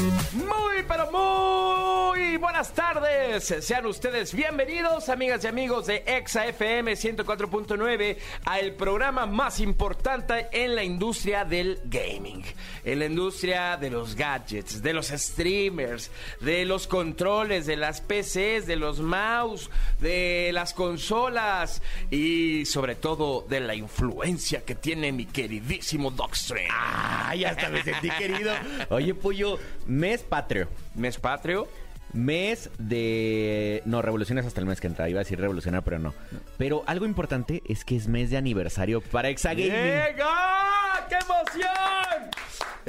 [0.00, 3.54] Muy, pero muy buenas tardes.
[3.60, 10.74] Sean ustedes bienvenidos, amigas y amigos de Exa FM 104.9, al programa más importante en
[10.74, 12.44] la industria del gaming.
[12.84, 18.66] En la industria de los gadgets, de los streamers, de los controles, de las PCs,
[18.66, 25.26] de los mouse, de las consolas y sobre todo de la influencia que tiene mi
[25.26, 26.70] queridísimo Dogstream.
[26.72, 28.52] Ay, hasta me sentí querido.
[28.90, 30.66] Oye, Pollo, mes patrio.
[30.94, 31.68] Mes patrio.
[32.14, 33.82] Mes de...
[33.84, 35.08] No, revoluciones hasta el mes que entra.
[35.08, 36.14] Iba a decir revolucionar, pero no.
[36.56, 39.70] Pero algo importante es que es mes de aniversario para Exagaming.
[39.70, 41.06] ¡Llega!
[41.08, 42.30] ¡Qué emoción!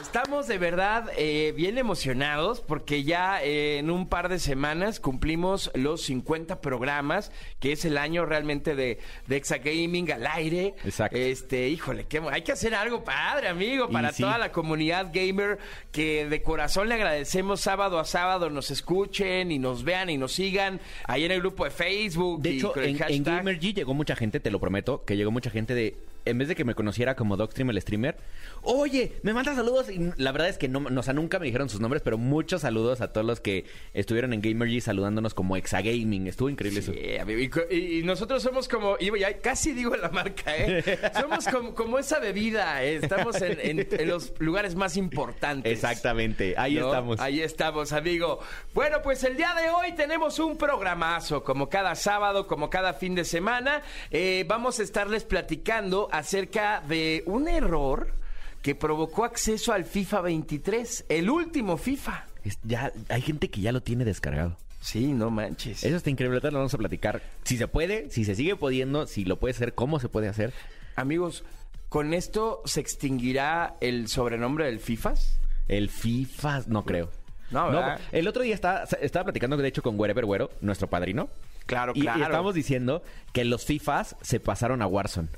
[0.02, 5.71] Estamos de verdad eh, bien emocionados porque ya eh, en un par de semanas cumplimos
[5.73, 10.75] los 50 programas, que es el año realmente de, de Exagaming al aire.
[10.83, 11.17] Exacto.
[11.17, 14.23] Este, híjole, qué, hay que hacer algo padre, amigo, para sí.
[14.23, 15.59] toda la comunidad gamer
[15.92, 18.71] que de corazón le agradecemos sábado a sábado nos
[19.16, 22.41] escuchen y nos vean y nos sigan ahí en el grupo de Facebook.
[22.41, 23.38] De y hecho, con el en, en hashtag.
[23.38, 25.95] Gamer G llegó mucha gente, te lo prometo, que llegó mucha gente de...
[26.25, 28.17] En vez de que me conociera como Dogstream el streamer,
[28.63, 29.89] oye, me manda saludos.
[29.89, 32.17] Y la verdad es que no, no, o sea, nunca me dijeron sus nombres, pero
[32.17, 36.27] muchos saludos a todos los que estuvieron en Gamer G saludándonos como Exagaming.
[36.27, 36.91] Estuvo increíble eso.
[36.93, 40.55] Sí, amigo, y, co- y- y nosotros somos como, y ya casi digo la marca,
[40.57, 40.83] ¿eh?
[41.19, 42.95] Somos como, como esa bebida, ¿eh?
[43.01, 45.71] estamos en, en- en los lugares más importantes.
[45.71, 46.87] Exactamente, ahí ¿no?
[46.87, 47.19] estamos.
[47.19, 48.39] Ahí estamos, amigo.
[48.73, 53.15] Bueno, pues el día de hoy tenemos un programazo, como cada sábado, como cada fin
[53.15, 53.81] de semana.
[54.11, 58.14] Eh, vamos a estarles platicando acerca de un error
[58.61, 62.26] que provocó acceso al FIFA 23, el último FIFA.
[62.43, 64.58] Es- ya, hay gente que ya lo tiene descargado.
[64.81, 65.83] Sí, no manches.
[65.83, 67.21] Eso está increíble, ahorita lo vamos a platicar.
[67.43, 70.53] Si se puede, si se sigue pudiendo, si lo puede hacer, cómo se puede hacer.
[70.95, 71.43] Amigos,
[71.89, 75.39] ¿con esto se extinguirá el sobrenombre del FIFAs?
[75.67, 77.09] El FIFA, no creo.
[77.52, 77.99] No, ¿verdad?
[78.11, 81.30] el otro día estaba, estaba platicando, de hecho, con Wherever Güero, nuestro padrino.
[81.65, 82.21] Claro, Y, y claro.
[82.23, 83.02] estábamos diciendo
[83.33, 85.30] que los FIFAs se pasaron a Warzone.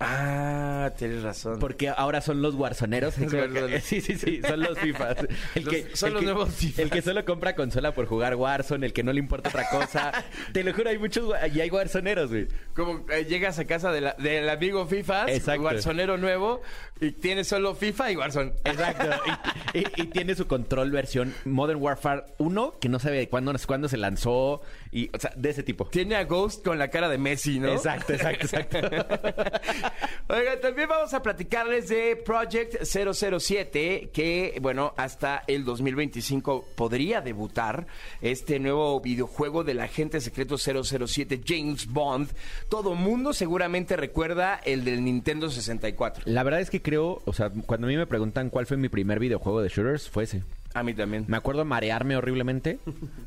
[0.00, 1.58] Ah, tienes razón.
[1.60, 3.16] Porque ahora son los Warzoneros.
[3.18, 3.68] Es verdad.
[3.82, 5.16] Sí, sí, sí, son los FIFAs.
[5.54, 6.78] El Los- que, son el los que- nuevos FIFAs.
[6.80, 10.12] El que solo compra consola por jugar Warzone, el que no le importa otra cosa.
[10.52, 12.48] Te lo juro, hay muchos, y hay Warzoneros, güey.
[12.74, 15.62] Como eh, llegas a casa de la- del amigo FIFAs, Exacto.
[15.62, 16.60] Warzonero nuevo,
[17.00, 18.52] y tienes solo FIFA y Warzone.
[18.64, 19.08] Exacto.
[19.74, 23.52] Y, y- y tiene su control versión Modern Warfare 1, que no sabe de cuándo,
[23.66, 24.62] cuándo se lanzó,
[24.94, 25.86] y, o sea, de ese tipo.
[25.86, 27.66] Tiene a Ghost con la cara de Messi, ¿no?
[27.66, 28.78] Exacto, exacto, exacto.
[30.28, 37.88] Oigan, también vamos a platicarles de Project 007, que, bueno, hasta el 2025 podría debutar
[38.22, 42.30] este nuevo videojuego del agente secreto 007 James Bond.
[42.68, 46.22] Todo mundo seguramente recuerda el del Nintendo 64.
[46.26, 48.88] La verdad es que creo, o sea, cuando a mí me preguntan cuál fue mi
[48.88, 50.44] primer videojuego de shooters, fue ese.
[50.74, 51.24] A mí también.
[51.28, 52.78] Me acuerdo marearme horriblemente.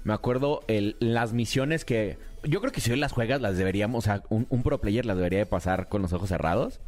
[0.04, 2.18] Me acuerdo el- las misiones que...
[2.44, 4.04] Yo creo que si hoy las juegas las deberíamos...
[4.04, 6.80] O sea, un, un pro player las debería de pasar con los ojos cerrados.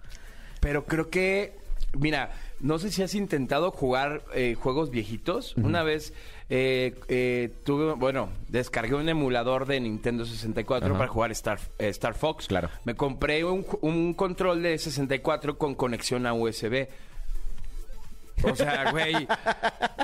[0.59, 1.53] Pero creo que,
[1.97, 5.55] mira, no sé si has intentado jugar eh, juegos viejitos.
[5.55, 6.13] Una vez
[6.49, 10.97] eh, eh, tuve, bueno, descargué un emulador de Nintendo 64 Ajá.
[10.97, 12.47] para jugar Star, eh, Star Fox.
[12.47, 12.69] Claro.
[12.83, 16.89] Me compré un, un control de 64 con conexión a USB.
[18.43, 19.27] O sea, güey,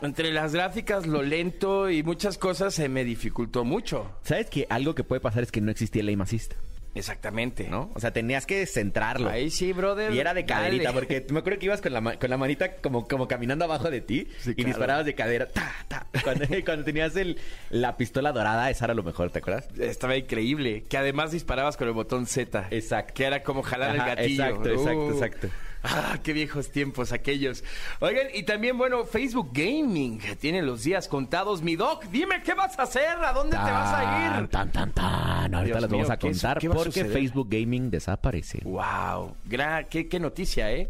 [0.01, 4.12] entre las gráficas, lo lento y muchas cosas se me dificultó mucho.
[4.23, 6.53] ¿Sabes que algo que puede pasar es que no existía el aim assist?
[6.97, 7.68] Exactamente.
[7.69, 7.91] ¿No?
[7.94, 9.29] O sea, tenías que centrarlo.
[9.29, 10.13] Ahí sí, brother.
[10.13, 10.94] Y era de caderita, dale.
[10.94, 13.91] porque me acuerdo que ibas con la, ma- con la manita como, como caminando abajo
[13.91, 14.68] de ti Sí, y claro.
[14.69, 15.45] disparabas de cadera.
[15.47, 16.07] Ta, ta.
[16.24, 17.38] Cuando, cuando tenías el,
[17.69, 19.68] la pistola dorada, esa era lo mejor, ¿te acuerdas?
[19.77, 20.86] Estaba increíble.
[20.88, 22.68] Que además disparabas con el botón Z.
[22.71, 23.13] Exacto.
[23.13, 24.44] Que era como jalar Ajá, el gatillo.
[24.45, 25.12] exacto, exacto, Uh.
[25.12, 25.48] exacto.
[25.87, 27.63] Ah, qué viejos tiempos aquellos.
[27.99, 31.61] Oigan, y también, bueno, Facebook Gaming tiene los días contados.
[31.61, 34.47] Mi doc, dime qué vas a hacer, a dónde te vas a ir.
[34.47, 35.53] Tan, tan, tan.
[35.53, 37.05] Ahorita Dios las mío, vamos a ¿qué es- contar qué porque?
[37.05, 38.59] Facebook Gaming desaparece.
[38.63, 40.89] Wow, gra- qué, qué noticia, ¿eh?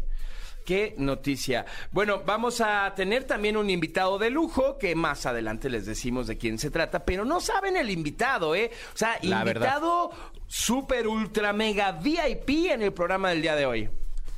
[0.64, 1.64] Qué noticia.
[1.92, 6.38] Bueno, vamos a tener también un invitado de lujo que más adelante les decimos de
[6.38, 8.72] quién se trata, pero no saben el invitado, ¿eh?
[8.92, 10.10] O sea, La invitado
[10.48, 13.88] super ultra mega VIP en el programa del día de hoy.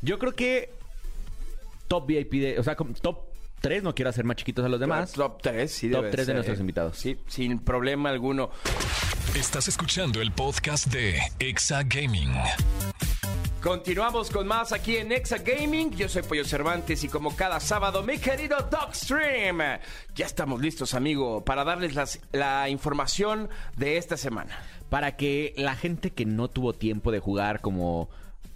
[0.03, 0.71] Yo creo que
[1.89, 3.19] top VIP, de, o sea, como top
[3.61, 5.12] 3, no quiero hacer más chiquitos a los demás.
[5.12, 6.35] Top 3, sí, Top debe tres de ser.
[6.37, 6.97] nuestros invitados.
[6.97, 8.50] Sí, sin problema alguno.
[9.35, 12.33] Estás escuchando el podcast de Exa Gaming.
[13.62, 15.91] Continuamos con más aquí en Exa Gaming.
[15.97, 19.59] Yo soy Pollo Cervantes y como cada sábado, mi querido Dogstream.
[20.15, 24.56] Ya estamos listos, amigo, para darles las- la información de esta semana.
[24.89, 28.09] Para que la gente que no tuvo tiempo de jugar como...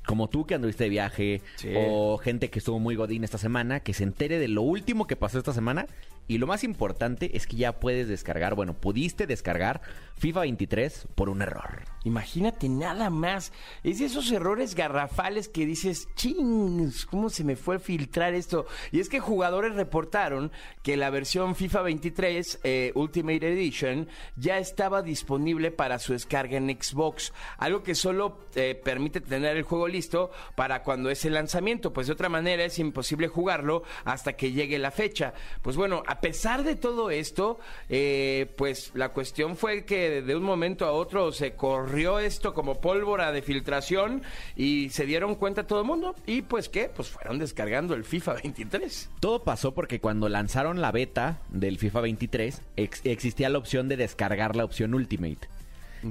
[0.07, 1.69] Como tú que anduviste de viaje Sí.
[1.77, 5.17] o gente que estuvo muy godín esta semana, que se entere de lo último que
[5.17, 5.87] pasó esta semana.
[6.29, 9.81] Y lo más importante es que ya puedes descargar, bueno, pudiste descargar
[10.23, 11.83] FIFA 23 por un error.
[12.05, 13.53] Imagínate nada más.
[13.83, 18.67] Es de esos errores garrafales que dices, chings, ¿cómo se me fue filtrar esto?
[18.93, 20.53] Y es que jugadores reportaron
[20.85, 26.71] que la versión FIFA 23 eh, Ultimate Edition ya estaba disponible para su descarga en
[26.71, 27.33] Xbox.
[27.59, 31.93] Algo que solo eh, permite tener el juego listo para cuando es el lanzamiento.
[31.93, 35.35] Pues de otra manera es imposible jugarlo hasta que llegue la fecha.
[35.63, 37.59] Pues bueno, a pesar de todo esto,
[37.89, 42.81] eh, pues la cuestión fue que de un momento a otro se corrió esto como
[42.83, 44.23] pólvora de filtración
[44.57, 48.35] y se dieron cuenta todo el mundo y pues qué, pues fueron descargando el FIFA
[48.43, 49.09] 23.
[49.21, 53.97] Todo pasó porque cuando lanzaron la beta del FIFA 23 ex- existía la opción de
[53.97, 55.49] descargar la opción Ultimate.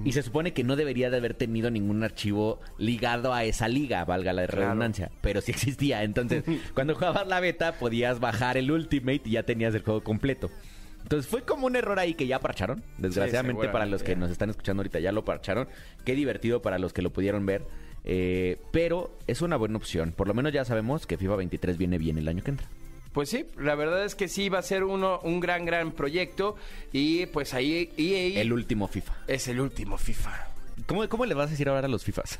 [0.05, 4.05] Y se supone que no debería de haber tenido ningún archivo ligado a esa liga,
[4.05, 4.61] valga la Claro.
[4.67, 6.03] redundancia, pero sí existía.
[6.03, 10.49] Entonces, cuando jugabas la beta podías bajar el Ultimate y ya tenías el juego completo.
[11.03, 12.83] Entonces fue como un error ahí que ya parcharon.
[12.97, 15.67] Desgraciadamente para los que nos están escuchando ahorita ya lo parcharon.
[16.05, 17.65] Qué divertido para los que lo pudieron ver.
[18.03, 20.11] Eh, pero es una buena opción.
[20.11, 22.67] Por lo menos ya sabemos que FIFA 23 viene bien el año que entra.
[23.13, 26.55] Pues sí, la verdad es que sí va a ser uno un gran gran proyecto
[26.93, 29.13] y pues ahí EA El último FIFA.
[29.27, 30.47] es el último FIFA.
[30.87, 32.39] ¿Cómo, ¿Cómo le vas a decir ahora a los FIFAs?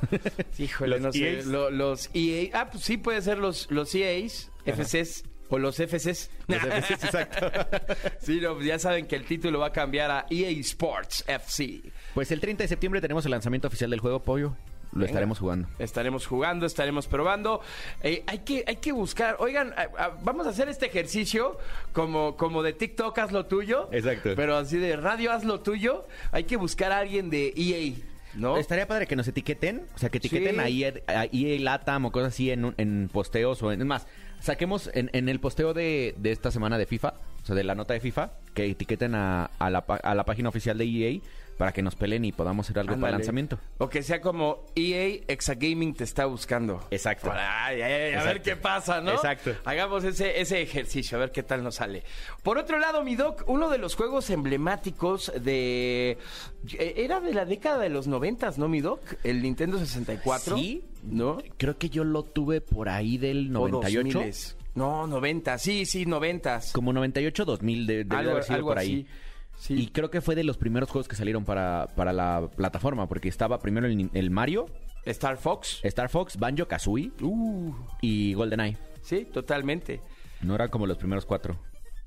[0.58, 4.50] Híjole, Los no sé, lo- los EA, ah, pues sí puede ser los los EAs,
[4.64, 6.30] FCs o los FCs.
[6.48, 7.46] Los FCs, exacto.
[8.20, 11.82] sí, no, ya saben que el título va a cambiar a EA Sports FC.
[12.14, 14.56] Pues el 30 de septiembre tenemos el lanzamiento oficial del juego Pollo.
[14.92, 15.06] Lo Venga.
[15.06, 15.68] estaremos jugando.
[15.78, 17.62] Estaremos jugando, estaremos probando.
[18.02, 19.36] Eh, hay, que, hay que buscar.
[19.38, 21.58] Oigan, a- a- vamos a hacer este ejercicio
[21.94, 23.88] como, como de TikTok, haz lo tuyo.
[23.92, 24.32] Exacto.
[24.36, 26.06] Pero así de radio, haz lo tuyo.
[26.30, 27.94] Hay que buscar a alguien de EA,
[28.34, 28.58] ¿no?
[28.58, 30.84] Estaría padre que nos etiqueten, o sea, que etiqueten Sí.
[31.06, 33.80] a EA Latam o cosas así en, en posteos o en...
[33.80, 34.06] Es más,
[34.42, 37.74] saquemos en, en el posteo de, de esta semana de FIFA, o sea, de la
[37.74, 41.20] nota de FIFA, que etiqueten a, a la, a la página oficial de EA
[41.62, 43.18] para que nos peleen y podamos hacer algo para el Ándale.
[43.18, 43.56] lanzamiento.
[43.78, 46.84] O que sea como EA Exagaming te está buscando.
[46.90, 47.30] Exacto.
[47.32, 49.12] Ay, ay, ay, a ver qué pasa, ¿no?
[49.12, 49.52] Exacto.
[49.64, 52.02] Hagamos ese, ese ejercicio, a ver qué tal nos sale.
[52.42, 56.18] Por otro lado, mi doc, uno de los juegos emblemáticos de...
[56.76, 59.00] eh, Era de la década de los noventas, ¿no, mi doc?
[59.22, 60.56] El Nintendo 64.
[60.56, 60.82] Sí.
[61.04, 61.38] ¿No?
[61.58, 64.18] Creo que yo lo tuve por ahí del O 98.
[64.20, 64.54] 2000s.
[64.74, 66.60] No, 90, sí, sí, 90.
[66.72, 69.06] Como 98, 2000, de, debe Algo- haber sido algo por ahí.
[69.06, 69.31] así.
[69.62, 69.74] Sí.
[69.74, 73.28] Y creo que fue de los primeros juegos que salieron para, para la plataforma, porque
[73.28, 74.66] estaba primero el, el Mario,
[75.04, 75.78] Star Fox.
[75.84, 78.76] Star Fox, Banjo Kazooie Uh, y GoldenEye.
[79.02, 80.00] sí, totalmente.
[80.40, 81.56] No eran como los primeros cuatro.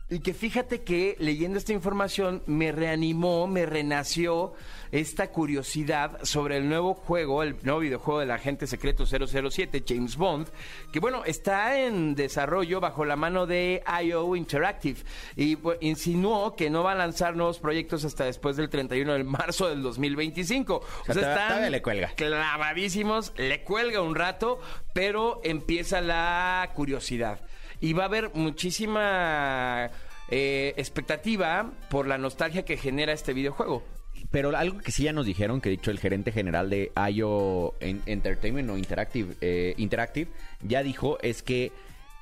[0.08, 4.54] Y que fíjate que leyendo esta información me reanimó, me renació
[4.92, 10.48] esta curiosidad sobre el nuevo juego, el nuevo videojuego del agente secreto 007, James Bond,
[10.94, 15.00] que bueno, está en desarrollo bajo la mano de IO Interactive
[15.36, 19.24] y pues, insinuó que no va a lanzar nuevos proyectos hasta después del 31 de
[19.24, 20.84] marzo del 2025.
[21.08, 22.10] O sea, todavía le cuelga.
[22.16, 24.60] clavadísimos, le cuelga un rato,
[24.94, 27.42] pero empieza la curiosidad.
[27.82, 29.90] Y va a haber muchísima
[30.30, 33.84] eh, expectativa por la nostalgia que genera este videojuego.
[34.32, 37.76] Pero algo que sí ya nos dijeron, que de hecho el gerente general de IO
[37.80, 40.32] En- Entertainment o Interactive, eh, Interactive
[40.64, 41.72] ya dijo, es que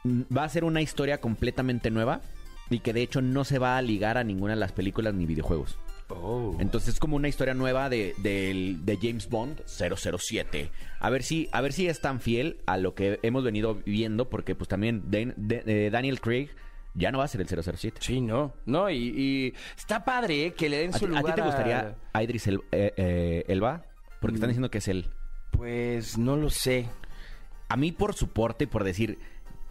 [0.04, 2.22] mm, va a ser una historia completamente nueva
[2.70, 5.26] y que de hecho no se va a ligar a ninguna de las películas ni
[5.26, 5.78] videojuegos.
[6.60, 10.70] Entonces es como una historia nueva de, de James Bond 007.
[11.00, 14.30] A ver si a ver si es tan fiel a lo que hemos venido viendo
[14.30, 16.50] porque pues también Dan- de- eh, Daniel Craig
[16.96, 17.98] ya no va a ser el 007.
[18.02, 21.26] Sí, no, no, y, y está padre eh, que le den ¿A su a lugar
[21.26, 23.86] ti te gustaría a Idris El- eh, eh, Elba?
[24.22, 25.08] Porque están diciendo que es él.
[25.52, 26.88] Pues no lo sé.
[27.70, 29.18] A mí por su porte, por decir,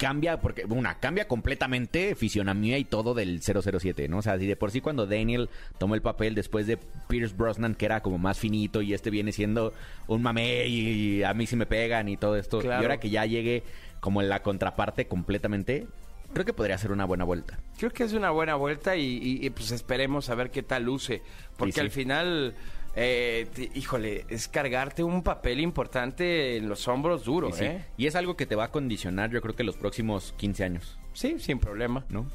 [0.02, 4.18] cambia, porque, una, cambia completamente fisionomía y todo del 007, ¿no?
[4.18, 6.76] O sea, si de por sí cuando Daniel tomó el papel después de
[7.08, 9.72] Pierce Brosnan, que era como más finito, y este viene siendo
[10.08, 12.82] un mamé y, a mí sí me pegan y todo esto, Claro.
[12.82, 13.62] y ahora que ya llegue
[14.00, 15.86] como en la contraparte completamente,
[16.32, 17.60] creo que podría ser una buena vuelta.
[17.78, 20.82] Creo que es una buena vuelta y, y- y, pues esperemos a ver qué tal
[20.84, 21.22] luce.
[21.56, 21.80] Porque Sí, sí.
[21.80, 22.54] al final,
[22.94, 27.84] eh, te- híjole, es cargarte un papel importante en los hombros duro, Y, sí, ¿eh?
[27.96, 30.98] y es algo que te va a condicionar, yo creo que los próximos 15 años,
[31.14, 32.04] Sí, sin problema.
[32.08, 32.26] ¿no?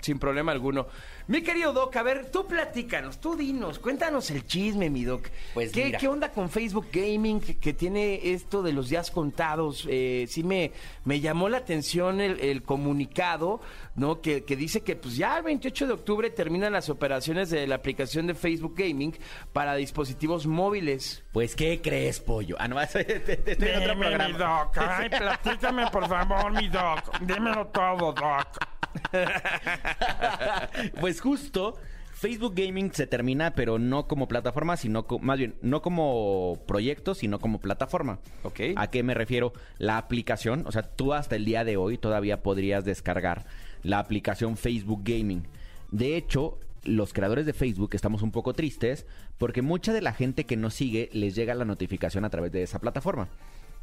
[0.00, 0.86] Sin problema alguno.
[1.28, 5.28] Mi querido Doc, a ver, tú platícanos, tú dinos, cuéntanos el chisme, mi Doc.
[5.52, 5.98] Pues ¿Qué, mira.
[5.98, 9.86] ¿Qué onda con Facebook Gaming que, que tiene esto de los días contados?
[9.90, 10.72] Eh, sí me,
[11.04, 13.60] me llamó la atención el, el comunicado,
[13.94, 14.22] ¿no?
[14.22, 17.74] Que, que dice que pues ya el 28 de octubre terminan las operaciones de la
[17.74, 19.14] aplicación de Facebook Gaming
[19.52, 21.24] para dispositivos móviles.
[21.32, 22.56] Pues, ¿qué crees, pollo?
[22.58, 24.78] Ah, no, estoy estoy en otro mi doc.
[24.78, 27.18] Ay, platícame, por favor, mi doc.
[27.20, 28.77] Dímelo todo, doc.
[31.00, 31.74] pues justo,
[32.12, 37.14] Facebook Gaming se termina, pero no como plataforma, sino co- más bien, no como proyecto,
[37.14, 38.18] sino como plataforma.
[38.42, 38.60] Ok.
[38.76, 39.52] ¿A qué me refiero?
[39.78, 43.46] La aplicación, o sea, tú hasta el día de hoy todavía podrías descargar
[43.82, 45.46] la aplicación Facebook Gaming.
[45.90, 50.44] De hecho, los creadores de Facebook estamos un poco tristes porque mucha de la gente
[50.46, 53.28] que nos sigue les llega la notificación a través de esa plataforma.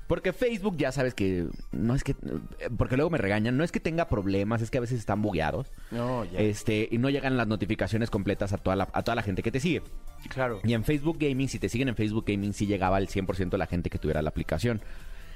[0.08, 2.16] Porque Facebook ya sabes que no es que
[2.78, 5.72] porque luego me regañan, no es que tenga problemas, es que a veces están bugueados.
[5.90, 6.40] No, ya.
[6.40, 9.52] Este, y no llegan las notificaciones completas a toda la, a toda la gente que
[9.52, 9.82] te sigue.
[10.30, 10.60] Claro.
[10.64, 13.58] Y en Facebook Gaming, si te siguen en Facebook Gaming, sí llegaba al 100% de
[13.58, 14.82] la gente que tuviera la aplicación.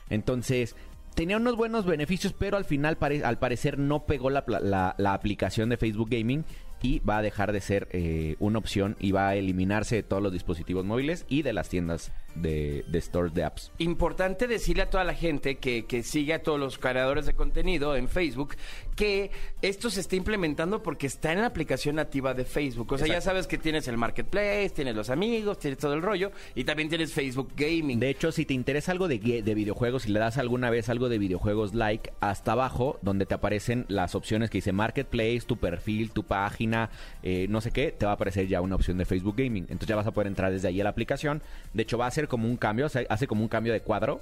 [0.10, 0.76] Entonces,
[1.16, 5.14] tenía unos buenos beneficios, pero al final, pare- al parecer, no pegó la, la- la
[5.14, 6.46] aplicación de Facebook Gaming
[6.82, 10.24] y va a dejar de ser eh, una opción y va a eliminarse de todos
[10.24, 13.72] los dispositivos móviles y de las tiendas de, de stores de apps.
[13.78, 17.96] Importante decirle a toda la gente que, que sigue a todos los creadores de contenido
[17.96, 18.56] en Facebook
[18.96, 19.32] que
[19.62, 22.92] esto se está implementando porque está en la aplicación nativa de Facebook.
[22.92, 26.32] O sea, ya sabes que tienes el marketplace, tienes los amigos, tienes todo el rollo
[26.54, 28.00] y también tienes Facebook Gaming.
[28.00, 31.08] De hecho, si te interesa algo de, de videojuegos, si le das alguna vez algo
[31.08, 36.12] de videojuegos like, hasta abajo, donde te aparecen las opciones que dice Marketplace, tu perfil,
[36.12, 36.90] tu página,
[37.24, 39.64] eh, no sé qué, te va a aparecer ya una opción de Facebook Gaming.
[39.64, 41.42] Entonces ya vas a poder entrar desde ahí a la aplicación.
[41.74, 43.82] De hecho, va a ser como un cambio, o sea, hace como un cambio de
[43.82, 44.20] cuadro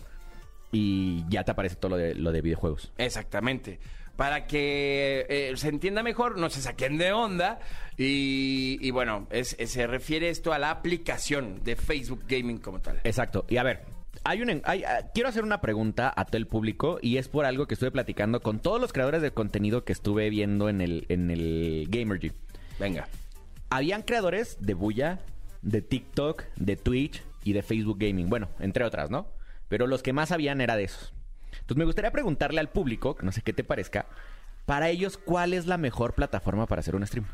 [0.72, 2.92] y ya te aparece todo lo de, lo de videojuegos.
[2.98, 3.80] Exactamente.
[4.16, 7.60] Para que eh, se entienda mejor, no se saquen de onda.
[7.98, 12.80] Y, y bueno, es- es- se refiere esto a la aplicación de Facebook Gaming como
[12.80, 13.00] tal.
[13.04, 13.46] Exacto.
[13.48, 13.82] Y a ver,
[14.24, 17.46] hay un, hay, ah, quiero hacer una pregunta a todo el público y es por
[17.46, 21.06] algo que estuve platicando con todos los creadores de contenido que estuve viendo en el,
[21.10, 22.32] en el Gamergy.
[22.80, 23.08] Venga.
[23.70, 25.20] Habían creadores de Buya,
[25.62, 28.30] de TikTok, de Twitch y de Facebook Gaming.
[28.30, 29.27] Bueno, entre otras, ¿no?
[29.70, 31.13] Pero los que más habían era de esos.
[31.51, 34.06] Entonces me gustaría preguntarle al público, no sé qué te parezca,
[34.66, 37.25] para ellos, ¿cuál es la mejor plataforma para hacer un stream?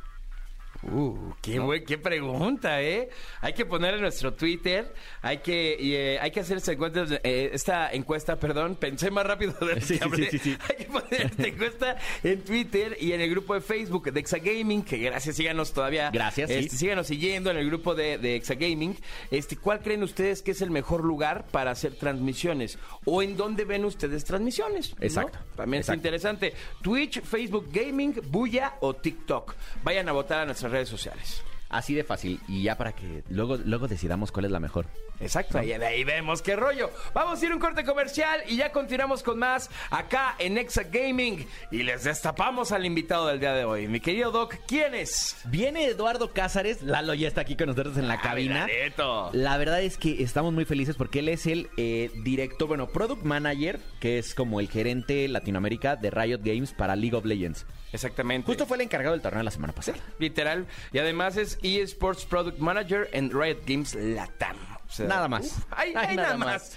[0.91, 3.09] Uh, qué, buen- qué pregunta, ¿eh?
[3.41, 7.05] Hay que poner en nuestro Twitter, hay que, y, eh, hay que hacer esta encuesta,
[7.23, 10.29] eh, esta encuesta, perdón, pensé más rápido de lo Sí, que sí, hablé.
[10.39, 10.57] sí.
[10.69, 14.83] Hay que poner esta encuesta en Twitter y en el grupo de Facebook de Exagaming,
[14.83, 16.09] que gracias, síganos todavía.
[16.11, 16.49] Gracias.
[16.49, 18.97] Este, Síganos siguiendo en el grupo de, de Exagaming.
[19.31, 22.77] Este, ¿Cuál creen ustedes que es el mejor lugar para hacer transmisiones?
[23.05, 24.91] ¿O en dónde ven ustedes transmisiones?
[24.97, 25.03] ¿no?
[25.05, 25.97] Exacto, También exacto.
[25.99, 26.53] interesante.
[26.81, 29.55] Twitch, Facebook Gaming, Buya o TikTok.
[29.83, 31.42] Vayan a votar a nuestras redes sociales.
[31.70, 32.39] Así de fácil.
[32.48, 34.88] Y ya para que luego, luego decidamos cuál es la mejor.
[35.24, 36.92] Exacto, y de ahí vemos qué rollo.
[37.13, 40.84] Vamos a ir a un corte comercial y ya continuamos con más acá en Exa
[40.84, 41.48] Gaming.
[41.72, 43.88] Y les destapamos al invitado del día de hoy.
[43.88, 45.38] Mi querido Doc, ¿quién es?
[45.46, 48.68] Viene Eduardo Cázares, Lalo ya está aquí con nosotros en la cabina.
[48.68, 49.30] Neto.
[49.34, 53.24] La verdad es que estamos muy felices porque él es el eh, director, bueno, product
[53.24, 57.65] manager, que es como el gerente Latinoamérica de Riot Games para League of Legends.
[57.94, 58.48] Exactamente.
[58.48, 60.00] Justo fue el encargado del torneo la semana pasada.
[60.20, 60.65] Literal.
[60.92, 64.73] Y además es eSports Product Manager en Riot Games Latam.
[64.93, 65.45] Sea, Nada más.
[65.45, 66.71] uf, hay, Ay, hay nada nada más.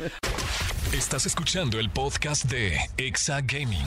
[0.94, 3.84] Estás escuchando el podcast de Exa Gaming.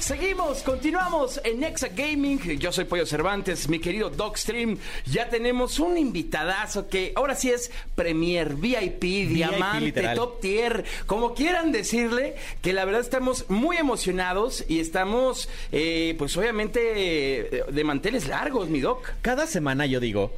[0.00, 2.58] Seguimos, continuamos en Exa Gaming.
[2.58, 4.78] Yo soy Pollo Cervantes, mi querido Dogstream.
[5.06, 10.16] Ya tenemos un invitadazo que ahora sí es Premier VIP, Diamante, literal.
[10.16, 16.36] Top Tier, como quieran decirle, que la verdad estamos muy emocionados y estamos, eh, pues
[16.36, 19.08] obviamente, eh, de manteles largos, mi Doc.
[19.22, 20.32] Cada semana yo digo,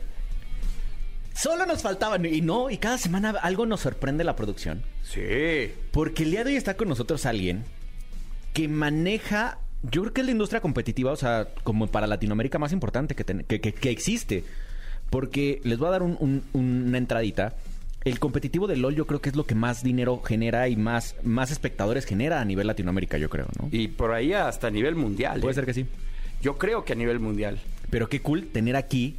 [1.34, 4.82] solo nos faltaban, y no, y cada semana algo nos sorprende la producción.
[5.02, 5.72] Sí.
[5.90, 7.64] Porque el día de hoy está con nosotros alguien
[8.52, 12.72] que maneja, yo creo que es la industria competitiva, o sea, como para Latinoamérica más
[12.72, 14.44] importante que, ten- que, que- que existe.
[15.08, 17.54] Porque les voy a dar un- un- una entradita.
[18.04, 21.16] El competitivo de LOL yo creo que es lo que más dinero genera y más,
[21.22, 23.68] más espectadores genera a nivel Latinoamérica, yo creo, ¿no?
[23.72, 25.40] Y por ahí hasta a nivel mundial.
[25.40, 25.54] Puede ¿eh?
[25.56, 25.86] ser que sí.
[26.40, 27.58] Yo creo que a nivel mundial.
[27.90, 29.16] Pero qué cool tener aquí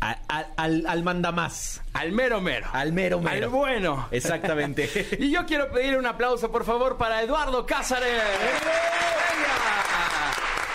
[0.00, 1.82] a- a- al, al mandamás.
[1.92, 2.66] Al mero mero.
[2.72, 3.46] Al mero mero.
[3.46, 4.08] Al bueno.
[4.12, 4.88] Exactamente.
[5.18, 8.22] Y yo quiero pedir un aplauso, por favor, para Eduardo Cázares.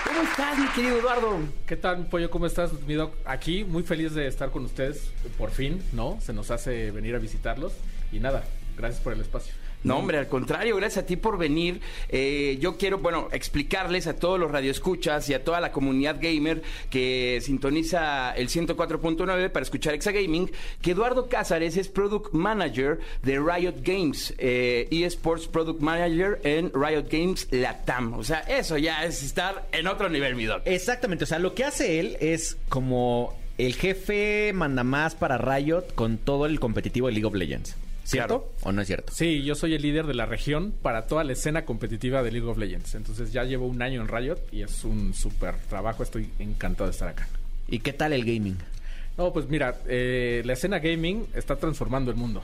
[0.06, 1.40] ¿Cómo estás, mi querido Eduardo?
[1.66, 2.30] ¿Qué tal, Pollo?
[2.30, 3.14] ¿Cómo estás, mi doc?
[3.26, 6.20] Aquí, muy feliz de estar con ustedes, por fin, ¿no?
[6.22, 7.74] Se nos hace venir a visitarlos.
[8.12, 8.44] Y nada,
[8.78, 9.54] gracias por el espacio.
[9.86, 11.80] No, hombre, al contrario, gracias a ti por venir.
[12.10, 16.64] Eh, yo quiero, bueno, explicarles a todos los radioescuchas y a toda la comunidad gamer
[16.90, 20.50] que sintoniza el 104.9 para escuchar Exa Gaming,
[20.82, 27.06] que Eduardo Cázares es Product Manager de Riot Games, eh, eSports Product Manager en Riot
[27.08, 28.14] Games Latam.
[28.16, 30.64] O sea, eso ya es estar en otro nivel, mi doc.
[30.66, 35.94] Exactamente, o sea, lo que hace él es como el jefe manda más para Riot
[35.94, 37.78] con todo el competitivo de League of Legends.
[38.06, 38.54] ¿Cierto?
[38.62, 39.12] ¿O no es cierto?
[39.14, 42.48] Sí, yo soy el líder de la región para toda la escena competitiva de League
[42.48, 42.94] of Legends.
[42.96, 46.04] Entonces ya llevo un año en Riot y es un súper trabajo.
[46.04, 47.28] Estoy encantado de estar acá.
[47.68, 48.58] ¿Y qué tal el gaming?
[49.18, 52.44] No, pues mira, eh, la escena gaming está transformando el mundo.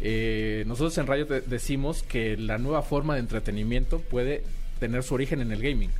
[0.00, 4.44] Eh, nosotros en Riot de- decimos que la nueva forma de entretenimiento puede
[4.78, 5.90] tener su origen en el gaming.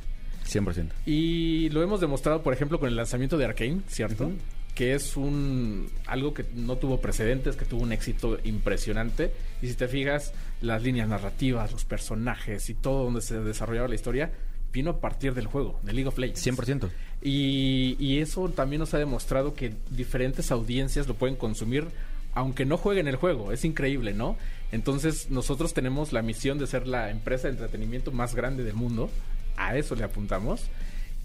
[0.45, 0.89] 100%.
[1.05, 4.31] Y lo hemos demostrado, por ejemplo, con el lanzamiento de Arkane, ¿cierto?
[4.75, 9.31] Que es un algo que no tuvo precedentes, que tuvo un éxito impresionante.
[9.61, 13.95] Y si te fijas, las líneas narrativas, los personajes y todo donde se desarrollaba la
[13.95, 14.31] historia,
[14.71, 16.45] vino a partir del juego, de League of Legends.
[16.45, 16.89] 100%.
[17.21, 21.87] Y, y eso también nos ha demostrado que diferentes audiencias lo pueden consumir
[22.33, 23.51] aunque no jueguen el juego.
[23.51, 24.37] Es increíble, ¿no?
[24.71, 29.09] Entonces nosotros tenemos la misión de ser la empresa de entretenimiento más grande del mundo.
[29.57, 30.63] A eso le apuntamos.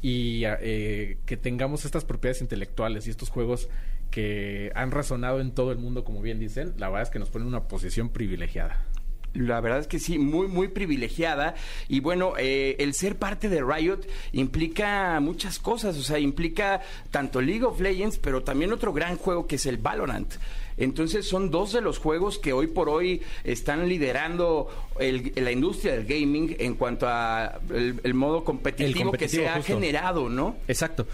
[0.06, 3.68] Y eh, que tengamos estas propiedades intelectuales y estos juegos
[4.12, 7.28] que han resonado en todo el mundo, como bien dicen, la verdad es que nos
[7.28, 8.84] ponen en una posición privilegiada.
[9.34, 11.56] La verdad es que sí, muy, muy privilegiada.
[11.88, 15.96] Y bueno, eh, el ser parte de Riot implica muchas cosas.
[15.96, 19.76] O sea, implica tanto League of Legends, pero también otro gran juego que es el
[19.76, 20.32] Valorant.
[20.78, 24.68] Entonces son dos de los juegos que hoy por hoy están liderando
[25.00, 29.49] el- la industria del gaming en cuanto a el, el modo competitivo, competitivo, que se
[29.49, 30.56] ha generado, ¿no?
[30.68, 31.06] Exacto.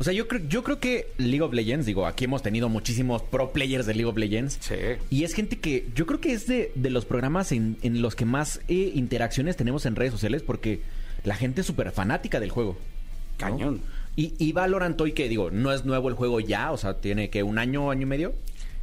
[0.00, 3.20] O sea, yo creo, yo creo que League of Legends, digo, aquí hemos tenido muchísimos
[3.22, 4.56] pro players de League of Legends.
[4.60, 4.76] Sí.
[5.10, 8.14] Y es gente que yo creo que es de, de los programas en, en los
[8.14, 10.82] que más eh, interacciones tenemos en redes sociales porque
[11.24, 12.74] la gente es súper fanática del juego.
[12.74, 13.38] ¿no?
[13.38, 13.80] Cañón.
[14.14, 17.28] Y, y Valorant hoy que digo, no es nuevo el juego ya, o sea, tiene
[17.30, 18.34] que un año, año y medio.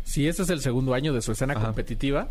[0.05, 1.65] Sí, este es el segundo año de su escena Ajá.
[1.65, 2.29] competitiva.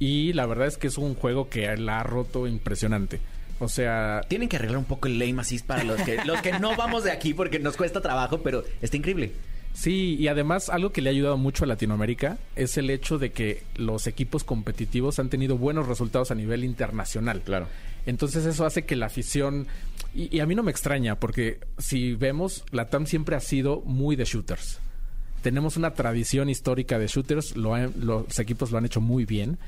[0.00, 3.20] Y la verdad es que es un juego que la ha roto impresionante.
[3.60, 6.58] O sea, Tienen que arreglar un poco el lame assist para los que, los que
[6.58, 9.30] no vamos de aquí porque nos cuesta trabajo, pero está increíble.
[9.72, 13.30] sí, y además algo que le ha ayudado mucho a Latinoamérica es el hecho de
[13.30, 17.42] que los equipos competitivos han tenido buenos resultados a nivel internacional.
[17.42, 17.68] Claro.
[18.04, 19.68] Entonces eso hace que la afición...
[20.14, 23.80] Y, y a mí no me extraña, porque si vemos, la TAM siempre ha sido
[23.82, 24.80] muy de shooters.
[25.42, 29.58] Tenemos una tradición histórica de shooters, lo los equipos lo han hecho muy bien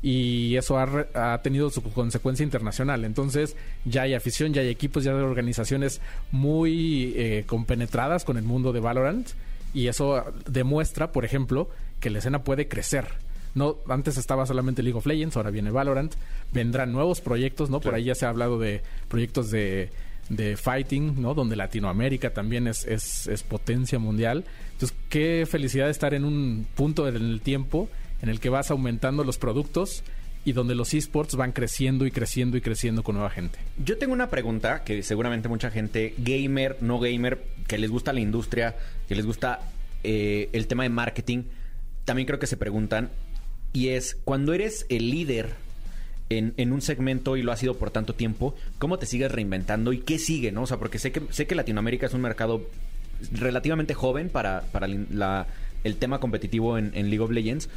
[0.00, 3.04] y eso ha, ha tenido su consecuencia internacional.
[3.04, 8.44] Entonces ya hay afición, ya hay equipos, ya hay organizaciones muy eh, compenetradas con el
[8.44, 9.28] mundo de Valorant
[9.74, 11.68] y eso demuestra, por ejemplo,
[12.00, 13.06] que la escena puede crecer.
[13.54, 16.14] No, antes estaba solamente League of Legends, ahora viene Valorant.
[16.52, 17.80] Vendrán nuevos proyectos, ¿no?
[17.80, 19.90] Por ahí ya se ha hablado de proyectos de,
[20.28, 21.34] de fighting, ¿no?
[21.34, 24.44] Donde Latinoamérica también es, es, potencia mundial.
[24.72, 27.88] Entonces, qué felicidad estar en un punto en el tiempo
[28.22, 30.02] en el que vas aumentando los productos
[30.44, 33.58] y donde los esports van creciendo y creciendo y creciendo con nueva gente.
[33.84, 38.20] Yo tengo una pregunta que seguramente mucha gente, gamer, no gamer, que les gusta la
[38.20, 38.76] industria,
[39.08, 39.60] que les gusta
[40.04, 41.44] eh, el tema de marketing,
[42.04, 43.10] también creo que se preguntan.
[43.72, 45.54] Y es, cuando eres el líder
[46.30, 49.92] en, en un segmento y lo has sido por tanto tiempo, ¿cómo te sigues reinventando
[49.92, 50.52] y qué sigue?
[50.52, 50.62] ¿no?
[50.62, 52.62] O sea, porque sé que, sé que Latinoamérica es un mercado
[53.32, 55.46] relativamente joven para, para la-
[55.84, 57.68] el tema competitivo en, en League of Legends,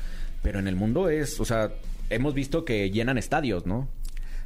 [0.42, 1.72] pero en el mundo es, o sea,
[2.10, 3.88] hemos visto que llenan estadios, ¿no?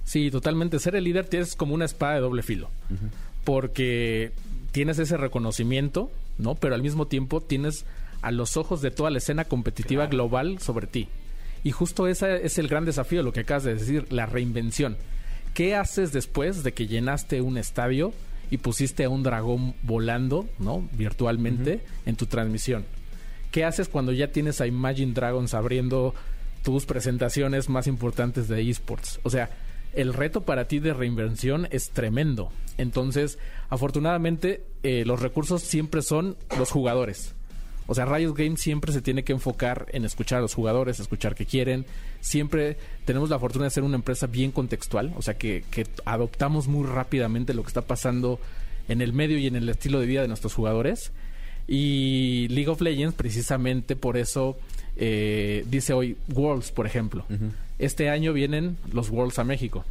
[0.04, 0.78] Sí, totalmente.
[0.80, 2.70] Ser el líder tienes como una espada de doble filo.
[3.44, 4.32] Porque
[4.72, 6.56] tienes ese reconocimiento, ¿no?
[6.56, 7.86] Pero al mismo tiempo tienes
[8.22, 11.08] a los ojos de toda la escena competitiva global sobre ti.
[11.65, 14.97] Y justo ese es el gran desafío, lo que acabas de decir, la reinvención.
[15.56, 18.13] ¿Qué haces después de que llenaste un estadio
[18.51, 20.88] y pusiste a un dragón volando, ¿no?
[20.91, 22.86] Virtualmente en tu transmisión.
[23.51, 26.13] ¿Qué haces cuando ya tienes a Imagine Dragons abriendo
[26.63, 29.19] tus presentaciones más importantes de esports?
[29.23, 29.49] O sea,
[29.93, 32.51] el reto para ti de reinvención es tremendo.
[32.78, 37.34] Entonces, afortunadamente, eh, los recursos siempre son los jugadores.
[37.88, 41.36] O sea, Riot Games siempre se tiene que enfocar en escuchar a los jugadores, escuchar
[41.36, 41.86] qué quieren.
[42.19, 46.67] Siempre tenemos la fortuna de ser una empresa bien contextual, o sea, que, que adoptamos
[46.67, 48.39] muy rápidamente lo que está pasando
[48.88, 51.12] en el medio y en el estilo de vida de nuestros jugadores.
[51.67, 54.58] Y League of Legends, precisamente por eso,
[54.95, 57.26] eh, dice hoy Worlds, por ejemplo.
[57.80, 59.84] Este año vienen los Worlds a México.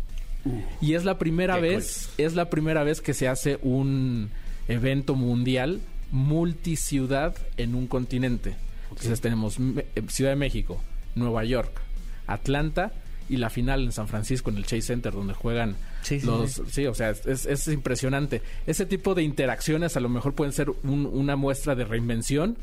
[0.81, 4.31] Y es la primera vez, es la primera vez que se hace un
[4.69, 5.81] evento mundial
[6.15, 8.55] multiciudad en un continente.
[8.91, 10.81] Entonces tenemos eh, Ciudad de México,
[11.15, 11.81] Nueva York,
[12.27, 12.93] Atlanta
[13.29, 16.53] y la final en San Francisco en el Chase Center donde juegan Sí, sí, los
[16.53, 16.63] sí.
[16.71, 20.69] sí o sea es, es impresionante ese tipo de interacciones a lo mejor pueden ser
[20.83, 22.57] un- una muestra de reinvención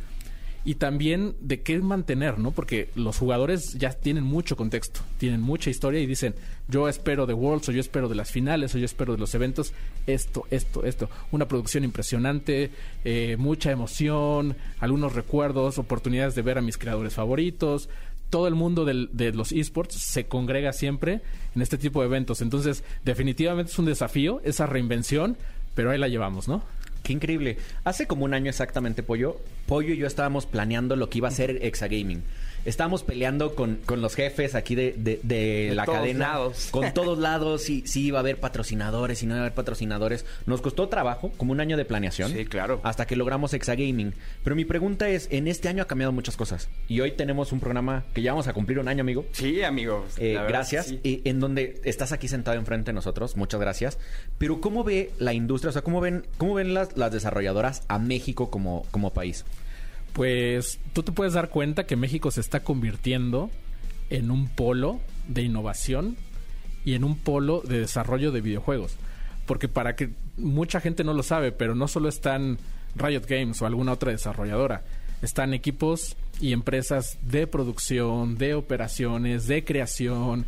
[0.64, 2.52] y también de qué mantener, ¿no?
[2.52, 6.36] Porque los jugadores ya tienen mucho contexto, tienen mucha historia y dicen,
[6.68, 9.34] yo espero de Worlds o yo espero de las finales o yo espero de los
[9.34, 9.74] eventos
[10.06, 11.10] esto, esto, esto.
[11.32, 12.70] Una producción impresionante,
[13.04, 17.90] eh, mucha emoción, algunos recuerdos, oportunidades de ver a mis creadores favoritos.
[18.30, 21.22] Todo el mundo de los esports se congrega siempre
[21.54, 22.42] en este tipo de eventos.
[22.42, 25.36] Entonces, definitivamente es un desafío, esa reinvención,
[25.76, 26.64] pero ahí la llevamos, ¿no?
[27.12, 27.58] Qué increíble.
[27.84, 31.32] Hace como un año exactamente, Pollo, Pollo y yo estábamos planeando lo que iba a
[31.32, 32.24] ser Exagaming.
[32.66, 36.20] Estábamos peleando con, con los jefes aquí de, de- de De la todos cadena.
[36.28, 36.68] lados.
[36.72, 40.26] Con todos lados, si, si iba a haber patrocinadores, si no iba a haber patrocinadores.
[40.46, 42.32] Nos costó trabajo, como un año de planeación.
[42.32, 42.80] Sí, claro.
[42.84, 44.14] Hasta que logramos Exagaming.
[44.44, 46.70] Pero mi pregunta es, en este año ha cambiado muchas cosas.
[46.88, 49.26] Y hoy tenemos un programa que ya vamos a cumplir un año, amigo.
[49.32, 50.14] Sí, amigos.
[50.18, 50.88] Eh, gracias.
[50.88, 51.00] sí.
[51.04, 53.36] Eh, en donde estás aquí sentado enfrente de nosotros.
[53.38, 53.98] Muchas gracias.
[54.38, 55.70] Pero ¿cómo ve la industria?
[55.70, 59.46] O sea, ¿cómo ven, cómo ven las, las desarrolladoras a México como, como país?
[60.14, 63.50] Pues tú te puedes dar cuenta que México se está convirtiendo
[64.10, 66.18] en un polo de innovación
[66.84, 68.96] y en un polo de desarrollo de videojuegos.
[69.46, 72.58] Porque para que mucha gente no lo sabe, pero no solo están
[72.96, 74.84] Riot Games o alguna otra desarrolladora,
[75.22, 80.46] están equipos y empresas de producción, de operaciones, de creación,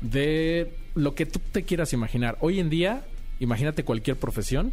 [0.00, 2.36] de lo que tú te quieras imaginar.
[2.40, 3.04] Hoy en día,
[3.38, 4.72] imagínate cualquier profesión,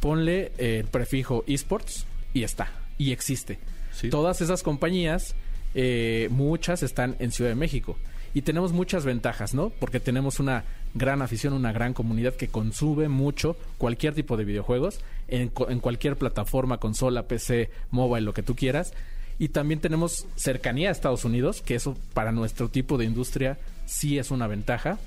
[0.00, 3.58] ponle el prefijo esports y está, y existe.
[3.92, 4.10] Sí.
[4.10, 5.34] Todas esas compañías,
[5.74, 7.96] eh, muchas están en Ciudad de México.
[8.34, 9.70] Y tenemos muchas ventajas, ¿no?
[9.70, 15.00] Porque tenemos una gran afición, una gran comunidad que consume mucho cualquier tipo de videojuegos
[15.28, 18.92] en, cualquier plataforma, consola, PC, mobile, lo que tú quieras.
[19.38, 24.18] Y también tenemos cercanía a Estados Unidos, que eso para nuestro tipo de industria sí
[24.18, 24.98] es una ventaja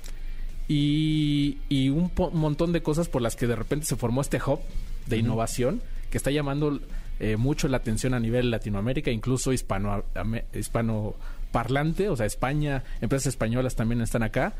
[0.66, 4.58] y, y un montón de cosas por las que de repente se formó este hub
[5.06, 5.80] de innovación
[6.10, 6.80] que está llamando
[7.20, 10.04] eh, mucho la atención a nivel Latinoamérica, incluso hispano,
[10.52, 14.54] hispanoparlante, o sea, España, empresas españolas también están acá.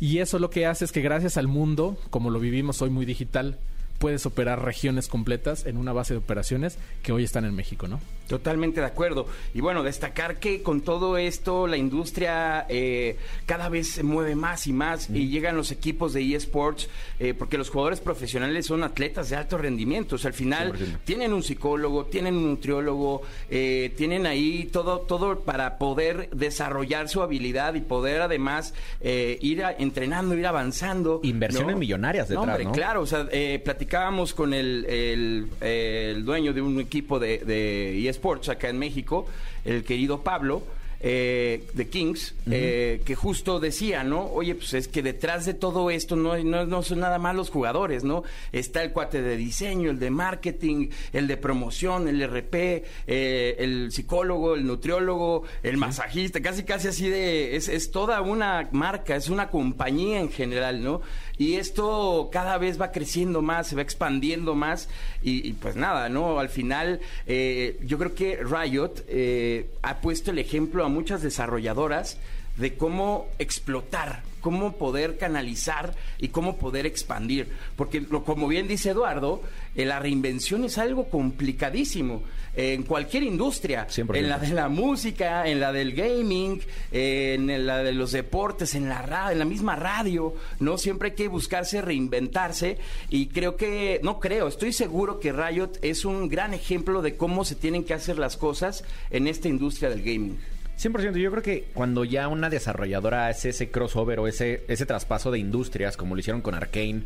[0.00, 3.06] Y eso lo que hace es que gracias al mundo, como lo vivimos hoy muy
[3.06, 3.58] digital,
[3.98, 8.00] puedes operar regiones completas en una base de operaciones que hoy están en México, ¿no?
[8.28, 9.26] Totalmente de acuerdo.
[9.52, 14.66] Y bueno, destacar que con todo esto la industria eh, cada vez se mueve más
[14.66, 16.88] y más y llegan los equipos de eSports
[17.20, 20.14] eh, porque los jugadores profesionales son atletas de alto rendimiento.
[20.16, 20.98] O sea, al final 100%.
[21.04, 27.20] tienen un psicólogo, tienen un nutriólogo, eh, tienen ahí todo, todo para poder desarrollar su
[27.22, 31.20] habilidad y poder además eh, ir a- entrenando, ir avanzando.
[31.22, 32.72] Inversiones millonarias detrás, hombre, ¿no?
[32.72, 38.08] Claro, o sea, eh, platicábamos con el, el- el dueño de un equipo de, de
[38.08, 38.13] eSports
[38.48, 39.26] acá en México,
[39.64, 40.62] el querido Pablo.
[41.06, 44.24] eh, de Kings, eh, que justo decía, ¿no?
[44.24, 47.50] Oye, pues es que detrás de todo esto no, no, no son nada más los
[47.50, 48.22] jugadores, ¿no?
[48.52, 53.92] Está el cuate de diseño, el de marketing, el de promoción, el RP, eh, el
[53.92, 57.54] psicólogo, el nutriólogo, el masajista, casi casi así de...
[57.54, 61.02] Es, es toda una marca, es una compañía en general, ¿no?
[61.36, 64.88] Y esto cada vez va creciendo más, se va expandiendo más
[65.22, 66.38] y, y pues nada, ¿no?
[66.38, 72.18] Al final eh, yo creo que Riot eh, ha puesto el ejemplo a muchas desarrolladoras
[72.56, 77.48] de cómo explotar, cómo poder canalizar y cómo poder expandir.
[77.76, 79.42] Porque lo- como bien dice Eduardo,
[79.74, 82.22] eh, la reinvención es algo complicadísimo
[82.56, 84.16] eh, en cualquier industria, 100%.
[84.16, 86.60] en la de la música, en la del gaming,
[86.92, 90.78] eh, en la de los deportes, en la ra- en la misma radio, ¿no?
[90.78, 92.78] Siempre hay que buscarse reinventarse
[93.10, 97.44] y creo que, no creo, estoy seguro que Riot es un gran ejemplo de cómo
[97.44, 100.38] se tienen que hacer las cosas en esta industria del gaming.
[100.80, 101.16] 100%.
[101.18, 105.38] Yo creo que cuando ya una desarrolladora hace ese crossover o ese, ese traspaso de
[105.38, 107.02] industrias, como lo hicieron con Arkane,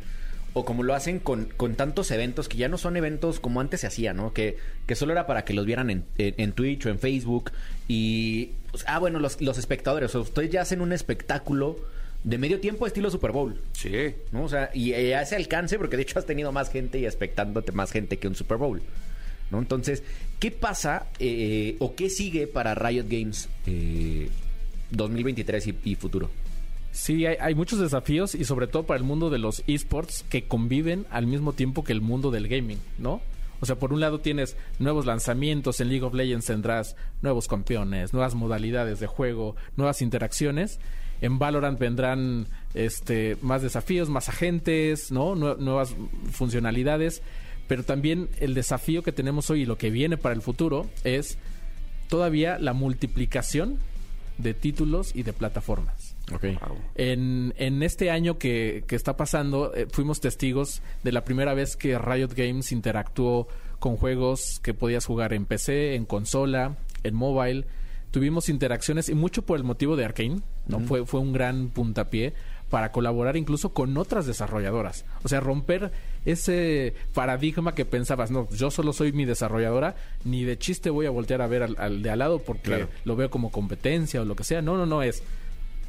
[0.54, 3.81] o como lo hacen con, con tantos eventos que ya no son eventos como antes
[3.83, 4.33] se hacía, ¿no?
[4.33, 7.52] Que, que solo era para que los vieran en, en- en Twitch o en Facebook.
[7.87, 8.52] Y.
[8.70, 10.09] pues, ah, bueno, los, los espectadores.
[10.09, 11.76] O sea, ustedes ya hacen un espectáculo
[12.24, 13.61] de medio tiempo estilo Super Bowl.
[13.72, 14.14] Sí.
[14.33, 14.44] ¿no?
[14.44, 17.04] O sea, y eh, a ese alcance, porque de hecho has tenido más gente y
[17.04, 18.83] expectándote más gente que un Super Bowl.
[19.50, 19.58] ¿No?
[19.58, 20.02] Entonces,
[20.38, 24.28] ¿qué pasa eh, o qué sigue para Riot Games eh,
[24.90, 26.30] 2023 y, futuro?
[26.92, 30.44] Sí, hay, hay muchos desafíos y sobre todo para el mundo de los esports que
[30.48, 33.20] conviven al mismo tiempo que el mundo del gaming, ¿no?
[33.61, 38.12] O sea, por un lado tienes nuevos lanzamientos en League of Legends, tendrás nuevos campeones,
[38.12, 40.78] nuevas modalidades de juego, nuevas interacciones.
[41.20, 45.34] En Valorant vendrán este, más desafíos, más agentes, ¿no?
[45.34, 45.92] Nue- nuevas
[46.30, 47.22] funcionalidades.
[47.68, 51.38] Pero también el desafío que tenemos hoy y lo que viene para el futuro es
[52.09, 53.78] todavía la multiplicación
[54.38, 56.16] de títulos y de plataformas.
[56.33, 56.44] Ok.
[56.94, 61.76] En, en este año que, que está pasando, eh, fuimos testigos de la primera vez
[61.76, 67.66] que Riot Games interactuó con juegos que podías jugar en PC, en consola, en mobile.
[68.11, 70.81] Tuvimos interacciones y mucho por el motivo de Arkane, ¿no?
[70.81, 72.33] fue, fue un gran puntapié
[72.70, 75.04] para colaborar incluso con otras desarrolladoras.
[75.22, 75.92] O sea, romper
[76.24, 81.11] ese paradigma que pensabas, no, yo solo soy mi desarrolladora, ni de chiste voy a
[81.11, 82.88] voltear a ver al, al de al lado porque Claro.
[83.04, 84.61] lo veo como competencia o lo que sea.
[84.62, 85.22] No, no, no, es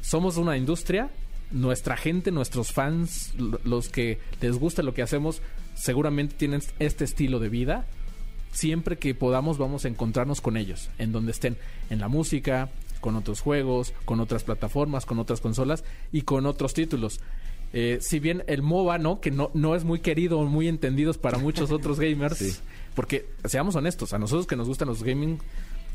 [0.00, 1.10] somos una industria,
[1.50, 5.42] nuestra gente, nuestros fans, lo- los que les gusta lo que hacemos,
[5.74, 7.86] seguramente tienen este estilo de vida.
[8.52, 11.56] Siempre que podamos vamos a encontrarnos con ellos, en donde estén,
[11.90, 12.68] en la música,
[13.00, 17.20] con otros juegos, con otras plataformas, con otras consolas y con otros títulos.
[17.72, 19.20] Eh, si bien el MOBA, ¿no?
[19.20, 22.62] Que no, no es muy querido o muy entendido para muchos otros gamers.
[22.94, 25.38] Porque, seamos honestos, a nosotros que nos gustan los gaming,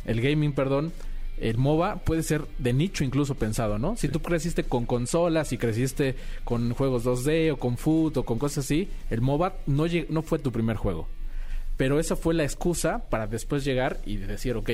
[0.05, 0.93] el gaming, perdón,
[1.37, 3.97] el MOBA puede ser de nicho incluso pensado, ¿no?
[3.97, 8.39] Si tú creciste con consolas y creciste con juegos 2D o con foot o con
[8.39, 11.07] cosas así, el MOBA no, no fue tu primer juego.
[11.75, 14.69] Pero esa fue la excusa para después llegar y decir, ok,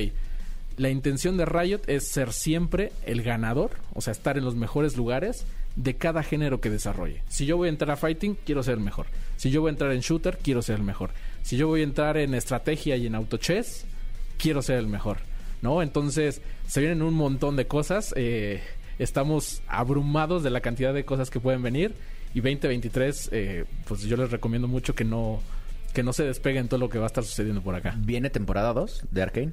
[0.76, 4.96] la intención de Riot es ser siempre el ganador, o sea, estar en los mejores
[4.96, 5.44] lugares
[5.76, 7.22] de cada género que desarrolle.
[7.28, 9.06] Si yo voy a entrar a fighting, quiero ser el mejor.
[9.36, 11.10] Si yo voy a entrar en shooter, quiero ser el mejor.
[11.42, 13.84] Si yo voy a entrar en estrategia y en auto chess,
[14.38, 15.18] quiero ser el mejor.
[15.62, 15.80] ¿No?
[15.80, 18.12] Entonces, se vienen un montón de cosas.
[18.16, 18.60] eh,
[18.98, 21.94] estamos abrumados de la cantidad de cosas que pueden venir.
[22.34, 25.40] Y 2023, eh, pues yo les recomiendo mucho que no,
[25.92, 27.94] que no se despeguen todo lo que va a estar sucediendo por acá.
[27.98, 29.52] ¿Viene temporada 2 de Arkane?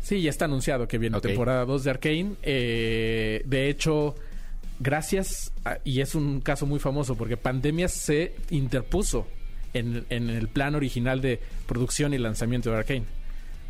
[0.00, 2.32] Sí, ya está anunciado que viene temporada 2 de Arkane.
[2.42, 4.16] Eh, de hecho,
[4.80, 9.26] gracias, a- y es un caso muy famoso porque Pandemia se interpuso
[9.74, 13.04] en, en el plan original de producción y lanzamiento de Arkane.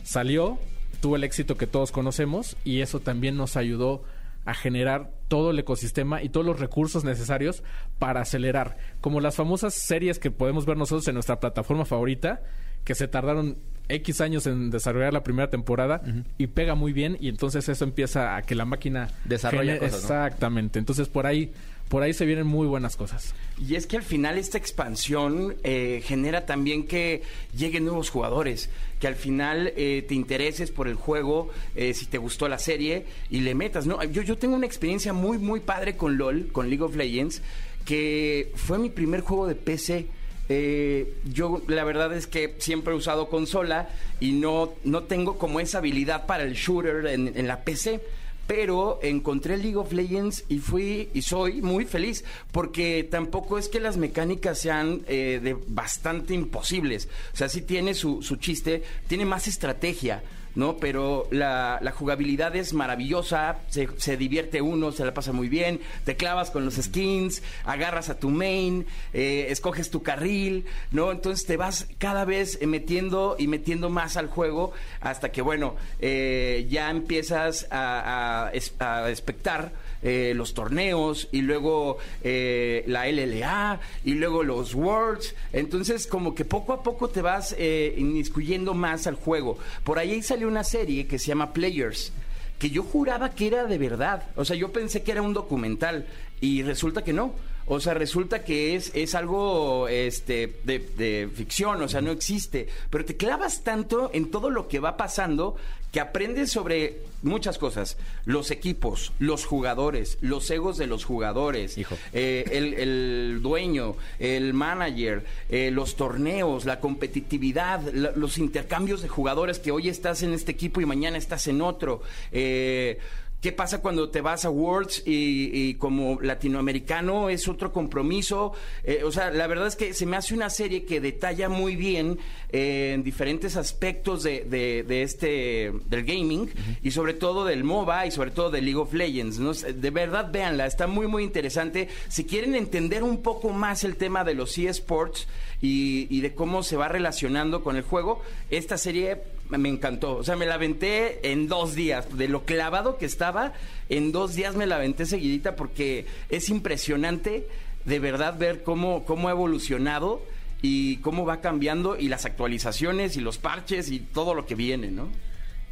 [0.05, 0.59] Salió,
[1.01, 4.03] tuvo el éxito que todos conocemos y eso también nos ayudó
[4.45, 7.63] a generar todo el ecosistema y todos los recursos necesarios
[7.99, 8.79] para acelerar.
[9.03, 12.43] Como las famosas series que podemos ver nosotros en nuestra plataforma favorita,
[12.85, 16.03] que se tardaron X años en desarrollar la primera temporada
[16.37, 19.99] y pega muy bien y entonces eso empieza a que la máquina Desarrolla cosas, ¿no?
[19.99, 20.79] Exactamente.
[20.79, 21.53] Entonces por ahí
[21.89, 23.35] por ahí se vienen muy buenas cosas.
[23.59, 27.23] Y es que al final esta expansión eh, genera también que
[27.57, 28.69] lleguen nuevos jugadores,
[29.01, 33.07] que al final eh, te intereses por el juego, eh, si te gustó la serie
[33.31, 34.03] y le metas, ¿no?
[34.05, 37.43] Yo, yo tengo una experiencia muy, muy padre con LOL, con League of Legends,
[37.85, 40.07] que fue mi primer juego de PC.
[40.49, 45.61] Eh, yo la verdad es que siempre he usado consola y no, no tengo como
[45.61, 48.01] esa habilidad para el shooter en, la PC
[48.47, 53.79] pero encontré League of Legends y fui y soy muy feliz porque tampoco es que
[53.79, 57.09] las mecánicas sean eh, de bastante imposibles.
[57.35, 60.23] O sea, sí tiene su, su chiste, tiene más estrategia.
[60.59, 60.77] ¿No?
[60.77, 66.17] Pero la, jugabilidad es maravillosa, se, se divierte uno, se la pasa muy bien, te
[66.17, 71.13] clavas con los skins, agarras a tu main, eh, escoges tu carril, ¿no?
[71.13, 75.77] Entonces te vas cada vez eh, metiendo y metiendo más al juego hasta que, bueno,
[76.01, 79.71] eh, ya empiezas a, a, a expectar
[80.03, 85.35] eh, los torneos y luego eh, la LLA y luego los Worlds.
[85.53, 89.59] Entonces, como que poco a poco te vas eh, inmiscuyendo más al juego.
[89.85, 92.13] Por ahí salió una serie que se llama Players
[92.59, 94.25] que yo juraba que era de verdad.
[94.37, 96.07] O sea, yo pensé que era un documental
[96.41, 97.33] y resulta que no.
[97.71, 102.67] O sea, resulta que es, es algo este, de, de ficción, o sea, no existe.
[102.89, 105.57] Pero te clavas tanto en todo lo que va pasando
[105.93, 107.97] que aprendes sobre muchas cosas.
[108.27, 111.97] Los equipos, los jugadores, los egos de los jugadores, Hijo.
[112.13, 119.09] eh, el, el dueño, el manager, eh, los torneos, la competitividad, la- los intercambios de
[119.09, 122.03] jugadores que hoy estás en este equipo y mañana estás en otro.
[122.33, 122.99] Eh,
[123.41, 128.53] ¿Qué pasa cuando te vas a Worlds y, y como latinoamericano es otro compromiso?
[128.83, 131.77] Eh, o sea, la verdad es que se me hace una serie que detalla muy
[131.77, 132.19] bien
[132.51, 136.51] eh, en diferentes aspectos de, de- de este del gaming
[136.83, 139.39] y sobre todo del MOBA y sobre todo de League of Legends.
[139.39, 139.53] ¿no?
[139.55, 141.89] De verdad, véanla, está muy muy interesante.
[142.09, 145.29] Si quieren entender un poco más el tema de los eSports
[145.63, 148.21] y, y de cómo se va relacionando con el juego,
[148.51, 149.23] esta serie
[149.57, 150.17] me encantó.
[150.17, 152.17] O sea, me la aventé en dos días.
[152.17, 153.55] De lo clavado que estaba,
[153.89, 157.47] en dos días me la aventé seguidita porque es impresionante
[157.85, 160.23] de verdad ver cómo, cómo ha evolucionado
[160.61, 164.91] y cómo va cambiando y las actualizaciones y los parches y todo lo que viene,
[164.91, 165.09] ¿no?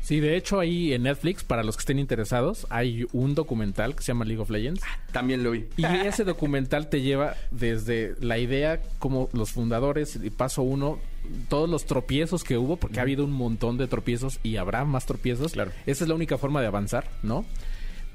[0.07, 4.03] Sí, de hecho ahí en Netflix, para los que estén interesados, hay un documental que
[4.03, 4.81] se llama League of Legends.
[5.11, 5.67] También lo vi.
[5.77, 11.01] Y ese documental te lleva desde la idea, como los fundadores, y paso uno,
[11.49, 15.07] todos los tropiezos que hubo, porque ha habido un montón de tropiezos y habrá más
[15.07, 15.53] tropiezos.
[15.53, 15.73] Claro.
[15.87, 17.45] Esa es la única forma de avanzar, ¿no?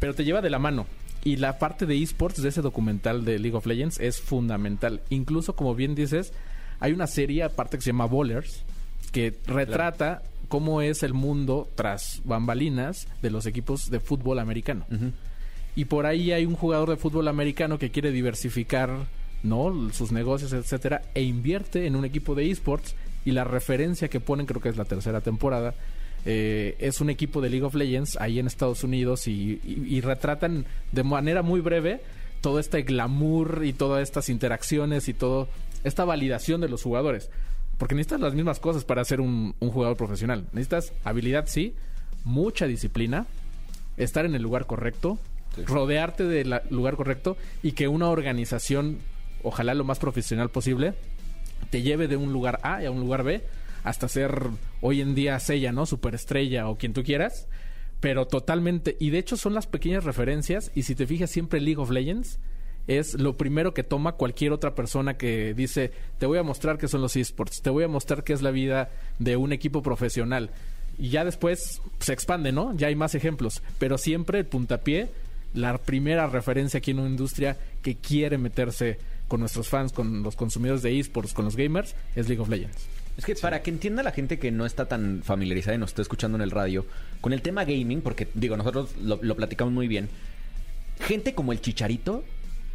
[0.01, 0.88] pero te lleva de la mano.
[1.23, 5.01] Y la parte de esports de ese documental de League of Legends es fundamental.
[5.10, 6.34] Incluso, como bien dices,
[6.80, 8.63] hay una serie aparte que se llama Bowlers,
[9.12, 14.85] que retrata cómo es el mundo tras bambalinas de los equipos de fútbol americano.
[15.77, 18.89] Y por ahí hay un jugador de fútbol americano que quiere diversificar
[19.43, 19.89] ¿no?
[19.93, 22.93] sus negocios, etcétera, e invierte en un equipo de esports.
[23.23, 25.73] Y la referencia que ponen, creo que es la tercera temporada,
[26.25, 30.01] eh, es un equipo de League of Legends ahí en Estados Unidos y, y- y
[30.01, 32.01] retratan de manera muy breve
[32.41, 35.47] todo este glamour y todas estas interacciones y todo
[35.83, 37.29] esta validación de los jugadores.
[37.77, 40.45] Porque necesitas las mismas cosas para ser un, un jugador profesional.
[40.53, 41.75] Necesitas habilidad, sí,
[42.23, 43.25] mucha disciplina,
[43.97, 45.17] estar en el lugar correcto,
[45.65, 48.99] rodearte del lugar correcto y que una organización,
[49.43, 50.93] ojalá lo más profesional posible,
[51.69, 53.43] te lleve de un lugar A a un lugar B
[53.84, 54.47] hasta ser
[54.81, 55.86] hoy en día Sella, ¿no?
[55.86, 57.47] Superestrella o quien tú quieras.
[57.99, 58.97] Pero totalmente.
[58.99, 60.71] Y de hecho son las pequeñas referencias.
[60.75, 62.39] Y si te fijas siempre League of Legends
[62.88, 66.88] es lo primero que toma cualquier otra persona que dice, te voy a mostrar qué
[66.88, 68.89] son los esports, te voy a mostrar qué es la vida
[69.20, 70.50] de un equipo profesional.
[70.98, 72.76] Y ya después se expande, ¿no?
[72.76, 73.62] Ya hay más ejemplos.
[73.80, 75.10] Pero siempre el puntapié,
[75.54, 80.36] la primera referencia aquí en una industria que quiere meterse con nuestros fans, con los
[80.36, 82.88] consumidores de esports, con los gamers, es League of Legends.
[83.17, 86.02] Es que para que entienda la gente que no está tan familiarizada y nos está
[86.02, 86.86] escuchando en el radio
[87.20, 90.10] con el tema gaming, porque digo, nosotros lo, lo platicamos muy bien.
[91.00, 92.24] Gente como el Chicharito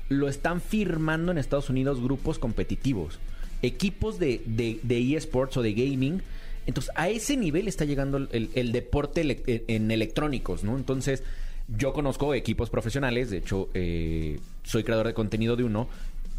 [0.08, 3.18] lo están firmando en Estados Unidos grupos competitivos,
[3.62, 6.22] equipos de, de, de eSports o de gaming.
[6.66, 10.76] Entonces, a ese nivel está llegando el, deporte ele- e, en electrónicos, ¿no?
[10.76, 11.22] Entonces,
[11.76, 15.88] yo conozco equipos profesionales, de hecho, eh, soy creador de contenido de uno,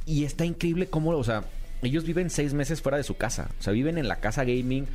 [0.06, 1.44] y está increíble cómo, o sea,
[1.82, 4.86] ellos viven seis meses fuera de su casa, o sea, viven en la casa gaming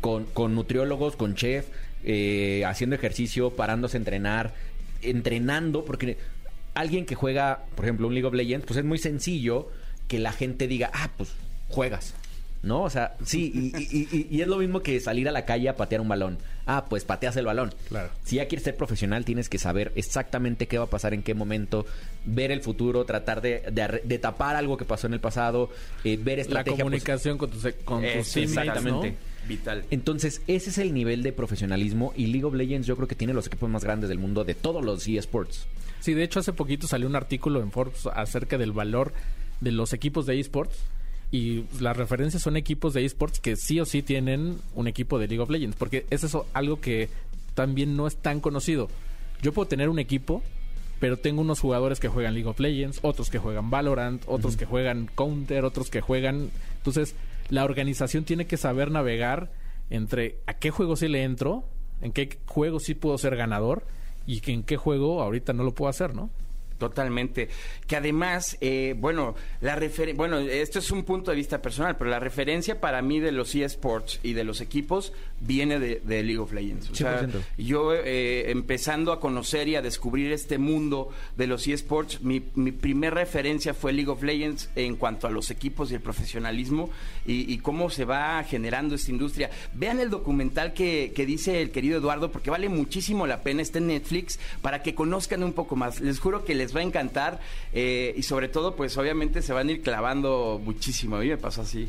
[0.00, 1.66] con, con nutriólogos, con chef,
[2.04, 4.54] eh, haciendo ejercicio, parándose a entrenar,
[5.02, 6.16] entrenando, porque
[6.74, 9.70] alguien que juega, por ejemplo, un League of Legends, pues es muy sencillo
[10.08, 11.30] que la gente diga, ah, pues
[11.68, 12.14] juegas.
[12.62, 12.82] ¿No?
[12.82, 15.68] O sea, sí, y, y- y- y es lo mismo que salir a la calle
[15.68, 16.38] a patear un balón.
[16.64, 17.74] Ah, pues pateas el balón.
[17.90, 18.08] Claro.
[18.24, 21.34] Si ya quieres ser profesional, tienes que saber exactamente qué va a pasar en qué
[21.34, 21.84] momento,
[22.24, 23.60] ver el futuro, tratar de,
[24.04, 25.68] de tapar algo que pasó en el pasado,
[26.04, 26.72] eh, ver La estrategia.
[26.76, 29.10] pues, comunicación con tus, con tus teammates, exactamente.
[29.10, 29.33] ¿no?
[29.48, 29.84] Vital.
[29.90, 33.34] Entonces, ese es el nivel de profesionalismo y League of Legends yo creo que tiene
[33.34, 35.66] los equipos más grandes del mundo de todos los eSports.
[36.00, 39.12] Sí, de hecho hace poquito salió un artículo en Forbes acerca del valor
[39.60, 40.76] de los equipos de esports
[41.30, 45.26] y las referencias son equipos de esports que sí o sí tienen un equipo de
[45.26, 47.08] League of Legends, porque es eso algo que
[47.54, 48.88] también no es tan conocido.
[49.42, 50.42] Yo puedo tener un equipo,
[51.00, 54.64] pero tengo unos jugadores que juegan League of Legends, otros que juegan Valorant, otros que
[54.64, 56.50] juegan Counter, otros que juegan...
[56.76, 57.14] Entonces,
[57.48, 59.50] la organización tiene que saber navegar
[59.90, 61.64] entre a qué juego sí le entro,
[62.00, 63.84] en qué juego sí puedo ser ganador
[64.26, 66.30] y que en qué juego ahorita no lo puedo hacer, ¿no?
[66.78, 67.48] Totalmente.
[67.86, 72.10] Que además, eh, bueno, la refer- bueno, esto es un punto de vista personal, pero
[72.10, 76.38] la referencia para mí de los eSports y de los equipos viene de, de League
[76.40, 76.90] of Legends.
[76.90, 77.40] O sea, 100%.
[77.58, 82.72] yo eh, empezando a conocer y a descubrir este mundo de los eSports, mi, mi
[82.72, 86.90] primer referencia fue League of Legends en cuanto a los equipos y el profesionalismo
[87.26, 89.50] y, y cómo se va generando esta industria.
[89.74, 93.78] Vean el documental que, que dice el querido Eduardo, porque vale muchísimo la pena, está
[93.78, 96.00] en Netflix, para que conozcan un poco más.
[96.00, 97.40] Les juro que les va a encantar
[97.72, 101.16] eh, y sobre todo, pues obviamente se van a ir clavando muchísimo.
[101.16, 101.88] A mí me pasó así.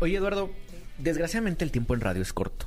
[0.00, 0.50] Oye, Eduardo,
[0.98, 2.66] desgraciadamente el tiempo en radio es corto.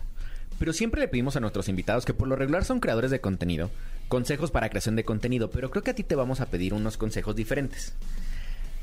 [0.58, 3.70] Pero siempre le pedimos a nuestros invitados que por lo regular son creadores de contenido,
[4.10, 6.98] consejos para creación de contenido, pero creo que a ti te vamos a pedir unos
[6.98, 7.94] consejos diferentes.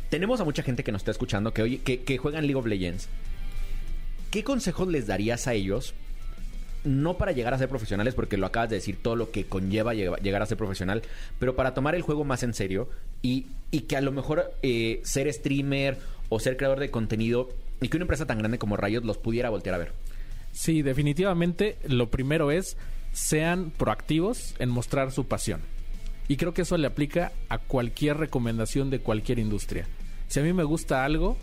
[0.09, 2.67] Tenemos a mucha gente que nos está escuchando que, oye, que, que juegan League of
[2.67, 3.09] Legends.
[4.31, 5.95] ¿Qué consejos les darías a ellos?
[6.87, 9.93] No para llegar a ser profesionales, porque lo acabas de decir, todo lo que conlleva
[9.95, 11.03] llega- llegar a ser profesional,
[11.39, 12.89] pero para tomar el juego más en serio
[13.23, 17.49] y, y que a lo mejor eh, ser streamer o ser creador de contenido
[17.81, 19.93] y que una empresa tan grande como Riot los pudiera voltear a ver.
[20.53, 22.77] Sí, definitivamente lo primero es
[23.13, 25.61] sean proactivos en mostrar su pasión.
[26.29, 29.87] Y creo que eso le aplica a cualquier recomendación de cualquier industria.
[30.29, 31.37] Si a mí me gusta algo,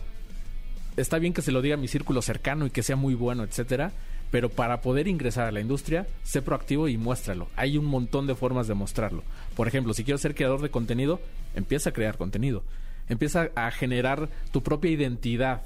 [0.96, 3.44] está bien que se lo diga a mi círculo cercano y que sea muy bueno,
[3.44, 3.92] etcétera,
[4.34, 7.46] pero para poder ingresar a la industria, sé proactivo y muéstralo.
[7.54, 9.22] Hay un montón de formas de mostrarlo.
[9.54, 11.20] Por ejemplo, si quiero ser creador de contenido,
[11.54, 12.64] empieza a crear contenido.
[13.08, 15.62] Empieza a generar tu propia identidad.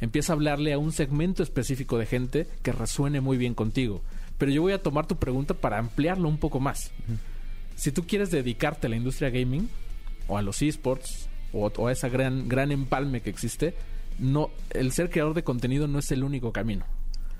[0.00, 4.00] Empieza a hablarle a un segmento específico de gente que resuene muy bien contigo.
[4.38, 6.92] Pero yo voy a tomar tu pregunta para ampliarlo un poco más.
[7.74, 9.68] Si tú quieres dedicarte a la industria gaming
[10.26, 13.74] o a los esports o, o a esa gran gran empalme que existe,
[14.18, 16.95] no el ser creador de contenido no es el único camino.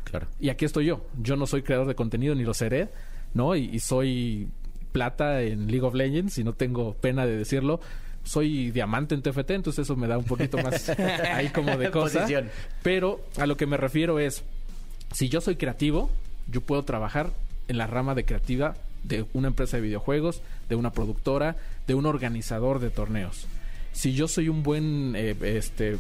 [0.07, 0.29] Claro.
[0.39, 1.05] Y aquí estoy yo.
[1.21, 2.89] Yo no soy creador de contenido ni lo seré,
[3.35, 3.57] ¿no?
[3.57, 4.49] Y, y soy
[4.93, 7.81] plata en League of Legends y no tengo pena de decirlo.
[8.25, 10.89] Soy diamante en TFT, entonces eso me da un poquito más
[11.35, 12.21] ahí como de cosa.
[12.21, 12.49] Posición.
[12.83, 14.43] Pero a lo que me refiero es,
[15.13, 16.11] si yo soy creativo,
[16.51, 17.31] yo puedo trabajar
[17.69, 22.07] en la rama de creativa de una empresa de videojuegos, de una productora, de un
[22.07, 23.47] organizador de torneos.
[23.93, 25.99] Si yo soy un buen eh, este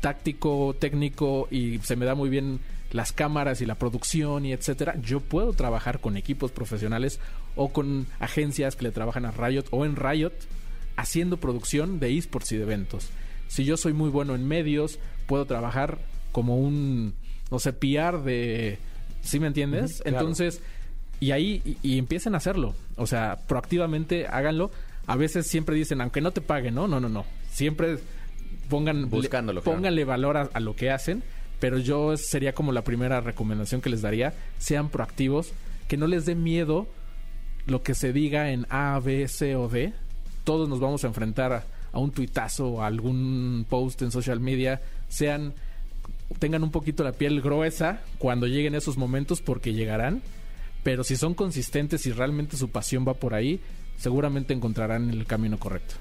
[0.00, 2.60] táctico, técnico y se me da muy bien
[2.90, 7.20] las cámaras y la producción y etcétera, yo puedo trabajar con equipos profesionales
[7.56, 10.32] o con agencias que le trabajan a Riot o en Riot
[10.96, 13.10] haciendo producción de esports y de eventos.
[13.46, 15.98] Si yo soy muy bueno en medios, puedo trabajar
[16.32, 17.14] como un,
[17.50, 18.78] no sé, PR de...
[19.22, 20.02] ¿Sí me entiendes?
[20.04, 20.62] Entonces,
[21.20, 22.74] y ahí, y, y empiecen a hacerlo.
[22.96, 24.70] O sea, proactivamente háganlo.
[25.06, 26.86] A veces siempre dicen, aunque no te paguen, ¿no?
[26.86, 27.24] No, no, no.
[27.50, 27.98] Siempre
[28.68, 31.22] pongan, Buscándolo, pónganle valor a, a lo que hacen.
[31.60, 34.34] Pero yo sería como la primera recomendación que les daría.
[34.58, 35.52] Sean proactivos,
[35.88, 36.86] que no les dé miedo
[37.66, 39.92] lo que se diga en A, B, C o D.
[40.44, 44.80] Todos nos vamos a enfrentar a, un tuitazo o a algún post en social media.
[45.08, 45.54] Sean,
[46.38, 50.22] tengan un poquito la piel gruesa cuando lleguen esos momentos porque llegarán.
[50.82, 53.60] Pero si son consistentes y realmente su pasión va por ahí,
[53.98, 55.96] seguramente encontrarán el camino correcto.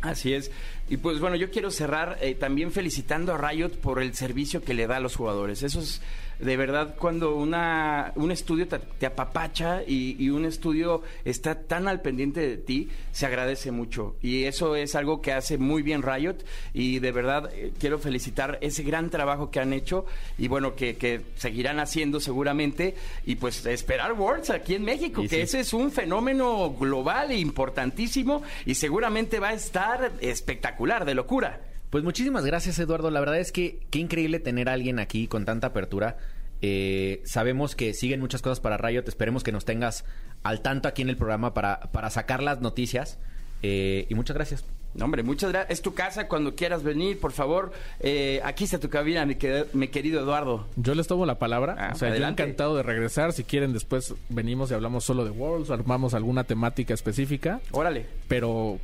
[0.00, 0.50] Así es.
[0.90, 4.74] Y pues bueno, yo quiero cerrar eh, también felicitando a Riot por el servicio que
[4.74, 5.62] le da a los jugadores.
[5.62, 6.02] Eso es
[6.40, 11.88] de verdad cuando una, un estudio te, te apapacha y, y un estudio está tan
[11.88, 14.16] al pendiente de ti, se agradece mucho.
[14.22, 16.36] Y eso es algo que hace muy bien Riot.
[16.74, 20.06] Y de verdad eh, quiero felicitar ese gran trabajo que han hecho
[20.38, 22.94] y bueno, que, que seguirán haciendo seguramente.
[23.26, 25.42] Y pues esperar Worlds aquí en México, Y que sí.
[25.42, 31.60] ese es un fenómeno global e importantísimo y seguramente va a estar espectacular, de locura.
[31.90, 33.10] Pues muchísimas gracias, Eduardo.
[33.10, 36.16] La verdad es que qué increíble tener a alguien aquí con tanta apertura.
[36.62, 39.04] Eh, sabemos que siguen muchas cosas para Riot.
[39.08, 40.04] Esperemos que nos tengas
[40.42, 43.18] al tanto aquí en el programa para, para sacar las noticias.
[43.62, 44.64] Eh, y muchas gracias.
[44.94, 45.70] No, hombre, muchas gracias.
[45.78, 47.72] Es tu casa cuando quieras venir, por favor.
[48.00, 50.66] Eh, aquí está tu cabina, mi, qued- mi querido Eduardo.
[50.76, 51.76] Yo les tomo la palabra.
[51.78, 53.32] Ah, o sea, yo encantado de regresar.
[53.32, 57.60] Si quieren, después venimos y hablamos solo de Worlds, armamos alguna temática específica.
[57.70, 58.06] Órale.
[58.26, 58.78] Pero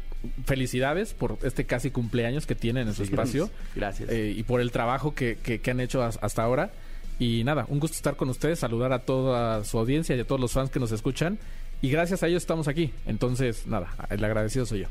[0.44, 3.50] felicidades por este casi cumpleaños que tienen en su Sí, espacio.
[3.74, 4.08] gracias.
[4.10, 6.70] Eh, y por el trabajo que, que- que han hecho as- hasta ahora.
[7.18, 10.40] Y nada, un gusto estar con ustedes, saludar a toda su audiencia y a todos
[10.40, 11.38] los fans que nos escuchan.
[11.80, 12.92] Y gracias a ellos estamos aquí.
[13.06, 14.86] Entonces, nada, el agradecido soy yo.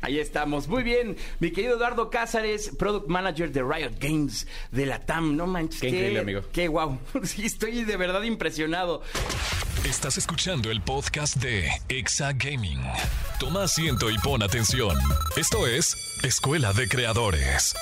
[0.00, 0.68] Ahí estamos.
[0.68, 1.16] Muy bien.
[1.40, 5.36] Mi querido Eduardo Cázares, Product Manager de Riot Games de la TAM.
[5.36, 5.80] No manches.
[5.80, 6.42] Qué increíble, amigo.
[6.52, 6.98] Qué guau.
[7.24, 9.02] Sí, estoy de verdad impresionado.
[9.84, 12.80] Estás escuchando el podcast de Exa Gaming.
[13.38, 14.96] Toma asiento y pon atención.
[15.36, 17.74] Esto es Escuela de Creadores.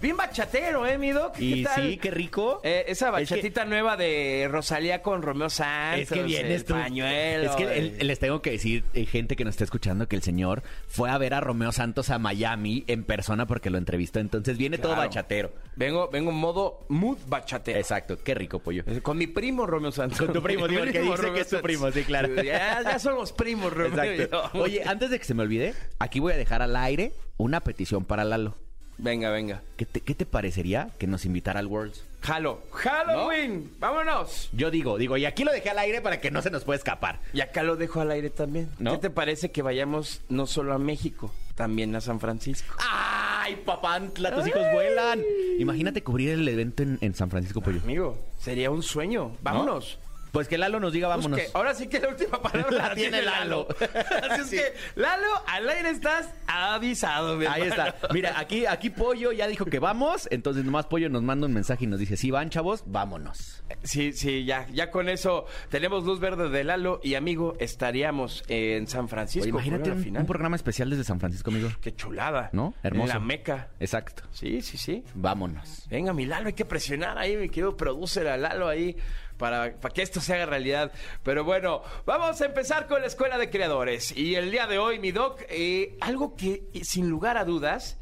[0.00, 1.34] Bien bachatero, ¿eh, mi doc?
[1.34, 1.82] ¿Qué Y tal?
[1.90, 2.60] sí, qué rico.
[2.64, 6.00] Eh, esa Es que- bachatita nueva de Rosalía con Romeo Santos.
[6.02, 6.72] Es que vienes tú.
[6.74, 7.50] pañuelo.
[7.50, 10.16] es que el- el- les tengo que decir, eh, gente que nos está escuchando, que
[10.16, 14.20] el señor fue a ver a Romeo Santos a Miami en persona porque lo entrevistó.
[14.20, 15.52] Entonces viene todo bachatero.
[15.76, 17.78] Vengo, vengo en modo mood bachatero.
[17.78, 18.82] Exacto, qué rico, pollo.
[18.86, 20.18] Eh, Con mi primo Romeo Santos.
[20.18, 22.42] Con tu primo, digo, el que dice Romeo que es tu primo, sí, claro.
[22.42, 24.02] Ya, ya somos primos, Romeo.
[24.02, 24.50] Exacto.
[24.54, 28.04] Oye, antes de que se me olvide, aquí voy a dejar al aire una petición
[28.04, 28.54] para Lalo.
[29.02, 29.62] Venga, venga.
[29.76, 32.04] ¿Qué te, qué te parecería que nos invitara al Worlds?
[32.22, 32.60] Halo.
[32.70, 33.72] Halloween.
[33.78, 34.50] Vámonos.
[34.52, 36.76] Yo digo, digo, y aquí lo dejé al aire para que no se nos pueda
[36.76, 37.18] escapar.
[37.32, 38.68] Y acá lo dejo al aire también.
[38.78, 38.92] ¿No?
[38.92, 42.74] ¿Qué te parece que vayamos no solo a México, también a San Francisco?
[42.78, 44.34] ¡Ay, papantla!
[44.34, 45.22] Tus hijos vuelan.
[45.58, 47.80] Imagínate cubrir el evento en, en San Francisco, pollo.
[47.82, 49.36] Amigo, sería un sueño.
[49.40, 49.98] Vámonos.
[50.32, 51.38] Pues que Lalo nos diga, vámonos.
[51.38, 53.66] Pues que ahora sí que la última palabra La tiene Lalo.
[54.30, 54.56] Así es Sí.
[54.56, 57.90] que, Lalo, al aire estás avisado, mi Ahí hermano.
[57.90, 58.08] está.
[58.12, 60.28] Mira, aquí, aquí Pollo ya dijo que vamos.
[60.30, 63.62] Entonces nomás Pollo nos manda un mensaje y nos dice, sí van, chavos, vámonos.
[63.82, 68.86] Sí, sí, ya, ya con eso tenemos luz verde de Lalo y amigo, estaríamos en
[68.86, 69.42] San Francisco.
[69.44, 70.22] Oye, imagínate un, final.
[70.22, 71.68] un programa especial desde San Francisco, amigo.
[71.80, 72.50] Qué chulada.
[72.52, 72.74] ¿No?
[72.82, 73.12] Hermoso.
[73.12, 73.68] En la Meca.
[73.78, 74.22] Exacto.
[74.32, 75.04] Sí, sí, sí.
[75.14, 75.86] Vámonos.
[75.88, 78.96] Venga, mi Lalo, hay que presionar ahí, mi querido producer a Lalo ahí
[79.40, 80.92] para, que esto se haga realidad.
[81.24, 84.16] Pero bueno, vamos a empezar con la Escuela de Creadores.
[84.16, 87.98] Y el día de hoy, mi doc, eh, algo que eh, sin lugar a dudas,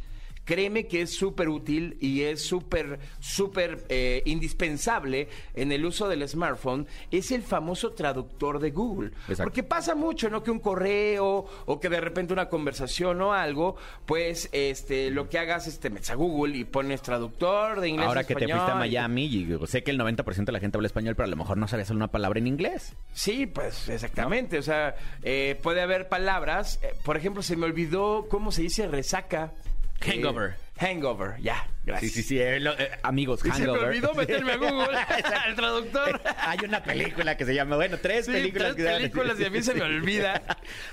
[0.49, 6.27] créeme que es súper útil y es súper, súper eh, indispensable en el uso del
[6.27, 9.11] smartphone, es el famoso traductor de Google.
[9.29, 9.43] Exacto.
[9.45, 10.43] Porque pasa mucho, ¿no?
[10.43, 13.77] Que un correo o que de repente una conversación o algo,
[14.07, 18.07] pues este lo que hagas es te metes a Google y pones traductor de inglés
[18.07, 18.59] a Ahora que te español.
[18.61, 21.31] fuiste a Miami, y sé que el 90% de la gente habla español, pero a
[21.31, 22.95] lo mejor no sabías una palabra en inglés.
[23.13, 24.57] Sí, pues exactamente.
[24.57, 26.81] O sea, eh, puede haber palabras.
[26.83, 29.53] eh, por ejemplo, se me olvidó cómo se dice resaca.
[30.01, 30.55] Hangover.
[30.79, 32.13] hangover, ya, Sí, gracias.
[32.13, 32.39] sí, sí.
[32.39, 33.85] eh, lo- eh, amigos, Y se me Hangover.
[33.89, 34.97] olvidó meterme a Google,
[35.45, 36.21] al traductor.
[36.39, 38.75] Hay una película que se llama, bueno, tres Sí, películas.
[38.75, 40.43] tres que se llaman- películas y a mí se me olvida.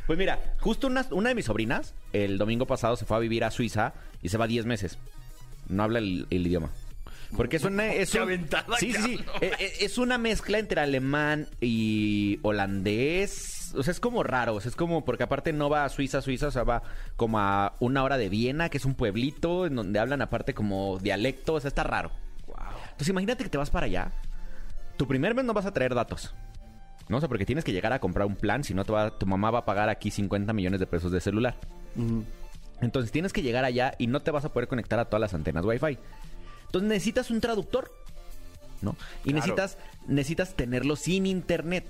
[0.08, 3.44] Pues mira, justo una, una de mis sobrinas, el domingo pasado se fue a vivir
[3.44, 4.98] a Suiza y se va 10 meses.
[5.68, 6.70] No habla el, el idioma.
[7.36, 7.92] Porque es una...
[7.94, 9.20] Es un- aventada, Sí, sí, sí.
[9.42, 13.65] Eh, eh, Es una mezcla entre alemán y holandés.
[13.78, 14.56] O sea, es como raro.
[14.56, 15.04] O sea, es como...
[15.06, 16.48] Porque aparte no va a Suiza, Suiza.
[16.48, 16.82] O sea, va
[17.16, 20.98] como a una hora de Viena, que es un pueblito en donde hablan aparte como
[21.00, 21.54] dialecto.
[21.54, 22.12] O sea, está raro.
[22.86, 24.12] Entonces imagínate que te vas para allá.
[24.98, 26.34] Tu primer mes no vas a traer datos.
[27.10, 27.18] ¿No?
[27.18, 29.60] O sea, porque tienes que llegar a comprar un plan, si no tu mamá va
[29.60, 31.56] a pagar aquí 50 millones de pesos de celular.
[32.82, 35.34] Entonces tienes que llegar allá y no te vas a poder conectar a todas las
[35.34, 35.98] antenas Wi-Fi.
[36.66, 37.92] Entonces necesitas un traductor,
[38.82, 38.96] ¿no?
[39.24, 39.36] Y Claro.
[39.36, 41.86] necesitas, necesitas tenerlo sin internet.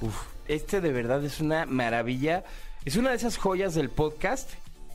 [0.00, 0.16] Uf,
[0.54, 2.44] este de verdad es una maravilla.
[2.84, 4.50] Es una de esas joyas del podcast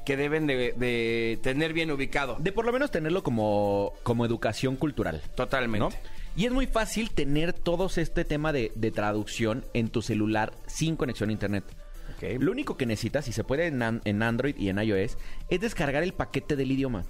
[0.06, 2.38] que deben de, de tener bien ubicado.
[2.40, 5.22] De por lo menos tenerlo como, como educación cultural.
[5.36, 5.80] Totalmente.
[5.80, 5.90] ¿no?
[6.36, 10.96] Y es muy fácil tener todo este tema de, de traducción en tu celular sin
[10.96, 11.64] conexión a internet.
[12.40, 15.18] Lo único que necesitas, y se puede en, en Android y en iOS,
[15.50, 17.04] es descargar el paquete del idioma.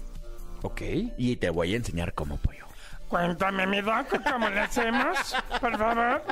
[0.61, 0.81] Ok.
[1.17, 2.64] Y te voy a enseñar cómo, pollo.
[3.09, 5.35] Cuéntame, mi doc, ¿cómo le hacemos?
[5.61, 6.23] Por favor.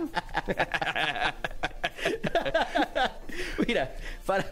[3.68, 3.92] Mira,
[4.26, 4.46] para...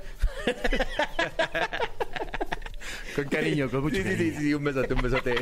[3.15, 5.35] Con cariño, con mucho Sí, sí, sí, sí, un besote, un besote.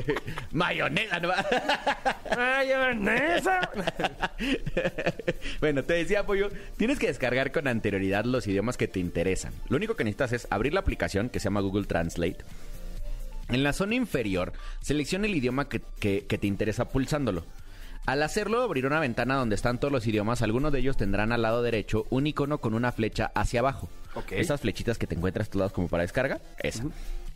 [0.51, 1.31] Mayonesa, ¿no?
[2.37, 3.69] Ay, Vanessa.
[5.59, 9.53] bueno, te decía, Pollo, tienes que descargar con anterioridad los idiomas que te interesan.
[9.69, 12.43] Lo único que necesitas es abrir la aplicación que se llama Google Translate.
[13.49, 17.43] En la zona inferior, selecciona el idioma que, que- que te interesa pulsándolo.
[18.05, 20.41] Al hacerlo, abrirá una ventana donde están todos los idiomas.
[20.41, 23.89] Algunos de ellos tendrán al lado derecho un icono con una flecha hacia abajo.
[24.39, 26.85] Esas flechitas que te encuentras lados como para descarga, esa.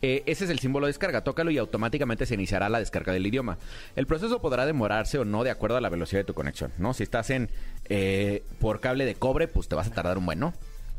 [0.02, 1.22] Eh, ese es el símbolo de descarga.
[1.22, 3.58] Tócalo y automáticamente se iniciará la descarga del idioma.
[3.94, 6.92] El proceso podrá demorarse o no de acuerdo a la velocidad de tu conexión, ¿no?
[6.92, 7.48] Si estás en
[7.88, 10.52] eh, por cable de cobre, pues te vas a tardar un buen, ¿no?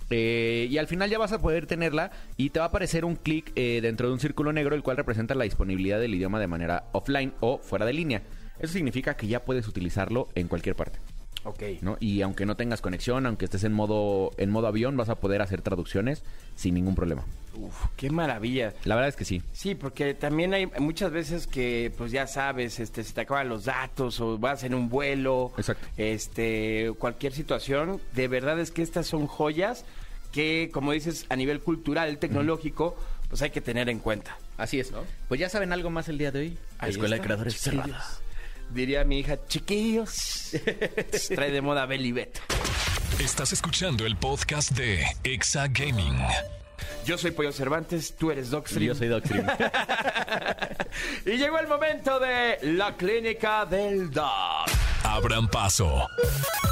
[0.09, 3.15] Eh, y al final ya vas a poder tenerla y te va a aparecer un
[3.15, 6.47] clic eh, dentro de un círculo negro el cual representa la disponibilidad del idioma de
[6.47, 8.21] manera offline o fuera de línea.
[8.59, 10.99] Eso significa que ya puedes utilizarlo en cualquier parte.
[11.45, 11.63] Ok.
[11.81, 11.97] ¿no?
[11.99, 15.41] Y aunque no tengas conexión, aunque estés en modo, en modo avión, vas a poder
[15.41, 16.23] hacer traducciones
[16.55, 17.23] sin ningún problema.
[17.53, 18.73] Uf, qué maravilla.
[18.83, 19.41] La verdad es que sí.
[19.53, 23.65] Sí, porque también hay muchas veces que, pues ya sabes, este, se te acaban los
[23.65, 25.53] datos o vas en un vuelo.
[25.57, 25.87] Exacto.
[25.97, 28.01] Este, cualquier situación.
[28.13, 29.85] De verdad es que estas son joyas
[30.31, 32.97] que, como dices, a nivel cultural, tecnológico,
[33.29, 34.37] pues hay que tener en cuenta.
[34.57, 34.91] Así es.
[35.27, 36.57] Pues ya saben algo más el día de hoy.
[36.79, 38.21] Ahí Escuela está, de Creadores chiquillos.
[38.71, 40.51] Diría mi hija, chiquillos.
[41.33, 42.41] Trae de moda Beli Beto.
[43.19, 46.17] Estás escuchando el podcast de Exa Gaming.
[47.05, 48.87] Yo soy Pollo Cervantes, tú eres Docstream.
[48.87, 49.45] Yo soy Doctrine.
[51.25, 54.69] Y llegó el momento de la clínica del Doc.
[55.03, 56.07] Abran paso.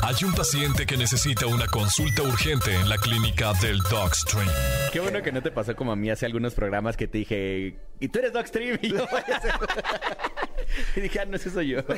[0.02, 4.48] Hay un paciente que necesita una consulta urgente en la clínica del Dogstream.
[4.92, 7.76] Qué bueno que no te pasó como a mí hace algunos programas que te dije,
[8.04, 8.78] ¿y tú eres Docstream?
[8.82, 8.98] Y yo,
[10.96, 11.80] y dije, ah, no, ese soy yo.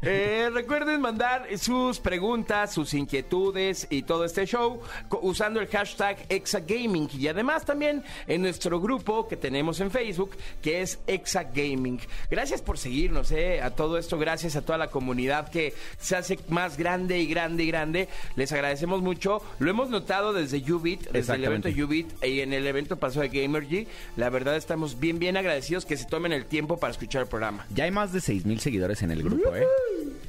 [0.00, 4.80] Eh, recuerden mandar sus preguntas, sus inquietudes y todo este show
[5.22, 10.82] usando el hashtag Exagaming y además también en nuestro grupo que tenemos en Facebook que
[10.82, 12.00] es Exagaming.
[12.30, 16.38] Gracias por seguirnos eh, a todo esto, gracias a toda la comunidad que se hace
[16.48, 18.08] más grande y grande y grande.
[18.36, 19.42] Les agradecemos mucho.
[19.58, 21.68] Lo hemos notado desde Ubit, desde el evento.
[21.68, 23.86] Ubit y en el evento pasado de Gamergy.
[24.16, 27.66] La verdad estamos bien bien agradecidos que se tomen el tiempo para escuchar el programa.
[27.74, 29.66] Ya hay más de 6 mil seguidores en el grupo, ¿eh?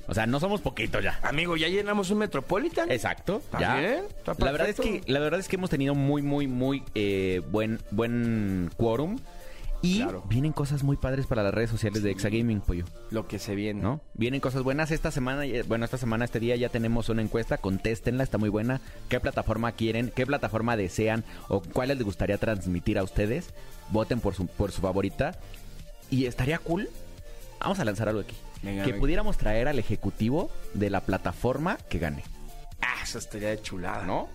[0.08, 1.20] O sea, no somos poquitos ya.
[1.22, 2.90] Amigo, ya llenamos un Metropolitan.
[2.92, 4.02] Exacto, Está ya.
[4.40, 7.80] la verdad es que la verdad es que hemos tenido muy muy muy eh, buen
[7.92, 9.20] buen quórum
[9.82, 10.24] y Claro.
[10.28, 13.82] vienen cosas muy padres para las redes sociales de Exagaming, pollo, Lo que se viene.
[13.82, 14.02] ¿no?
[14.14, 17.58] Vienen cosas buenas esta semana, eh, bueno, esta semana este día ya tenemos una encuesta,
[17.60, 18.82] contéstenla, está muy buena.
[19.08, 20.12] ¿Qué plataforma quieren?
[20.14, 23.54] ¿Qué plataforma desean o cuáles les gustaría transmitir a ustedes?
[23.92, 25.38] Voten por su por su favorita
[26.10, 26.90] y estaría cool.
[27.60, 28.36] Vamos a lanzar algo aquí.
[28.62, 29.02] Venga, que venga.
[29.02, 32.24] pudiéramos traer al ejecutivo de la plataforma que gane.
[32.82, 34.06] Ah, eso estaría de chulada.
[34.06, 34.30] ¿no?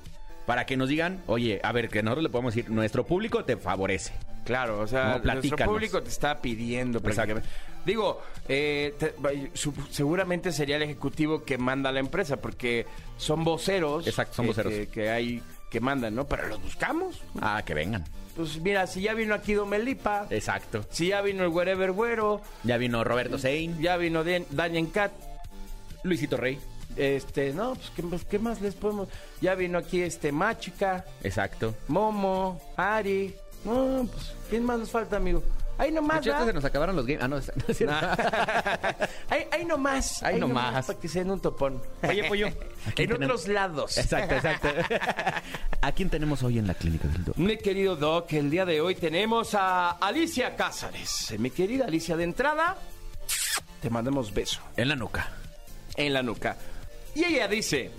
[0.46, 3.56] Para que nos digan, oye, a ver, que nosotros le podemos decir, nuestro público te
[3.56, 4.12] favorece.
[4.44, 7.40] Claro, o sea, No, nuestro público te está pidiendo Exacto.
[7.86, 9.14] Digo, eh, te-
[9.54, 12.86] su- seguramente sería el ejecutivo que manda a la empresa, porque
[13.18, 14.06] son voceros.
[14.06, 14.72] Exacto, son voceros.
[14.72, 16.26] Que, que hay que mandan, ¿no?
[16.26, 17.20] Pero los buscamos.
[17.40, 18.04] Ah, que vengan.
[18.36, 20.84] Pues mira, si ya vino aquí Domelipa, Exacto.
[20.90, 25.12] si ya vino el Wherever Güero, Ya vino Roberto Sein, ya vino Dan- Daniel Cat,
[26.02, 26.58] Luisito Rey.
[26.96, 29.08] este, no, pues ¿qué, pues, ¿qué más les podemos?
[29.40, 31.74] Ya vino aquí este Machica, Exacto.
[31.88, 35.42] Momo, Ari, No, pues, ¿quién más nos falta, amigo?
[35.76, 36.46] Ahí nomás, Muchachos, ¿verdad?
[36.46, 37.22] se nos acabaron los games.
[37.24, 37.96] Ah, no, no es cierto.
[39.28, 40.22] ahí, ahí nomás.
[40.22, 40.86] Ahí nomás.
[40.86, 41.82] Para que se den un topón.
[42.08, 42.46] Oye, pollo.
[42.86, 43.96] En tenemos- otros lados.
[43.98, 44.68] Exacto, exacto.
[45.80, 47.42] ¿A quién tenemos hoy en la clínica del doctor?
[47.44, 51.34] Mi querido Doc, el día de hoy tenemos a Alicia Cázares.
[51.38, 52.76] Mi querida Alicia, de entrada,
[53.80, 55.30] te mandamos beso En la nuca.
[55.96, 56.56] en la nuca.
[57.14, 57.90] Y ella dice,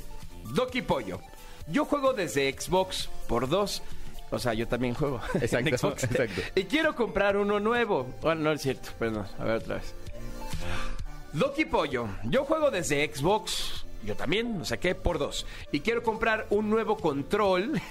[0.53, 1.19] Doc y Pollo,
[1.67, 3.82] yo juego desde Xbox por dos.
[4.36, 5.21] O sea, yo también juego.
[5.33, 6.03] en Exacto, Xbox.
[6.03, 6.41] exacto.
[6.55, 8.07] Y quiero comprar uno nuevo.
[8.21, 9.25] Bueno, no es cierto, perdón.
[9.39, 9.93] A ver otra vez.
[11.33, 13.86] Doc y Pollo, yo juego desde Xbox.
[14.06, 15.45] Yo también, lo saqué por dos.
[15.72, 17.82] Y quiero comprar un nuevo control.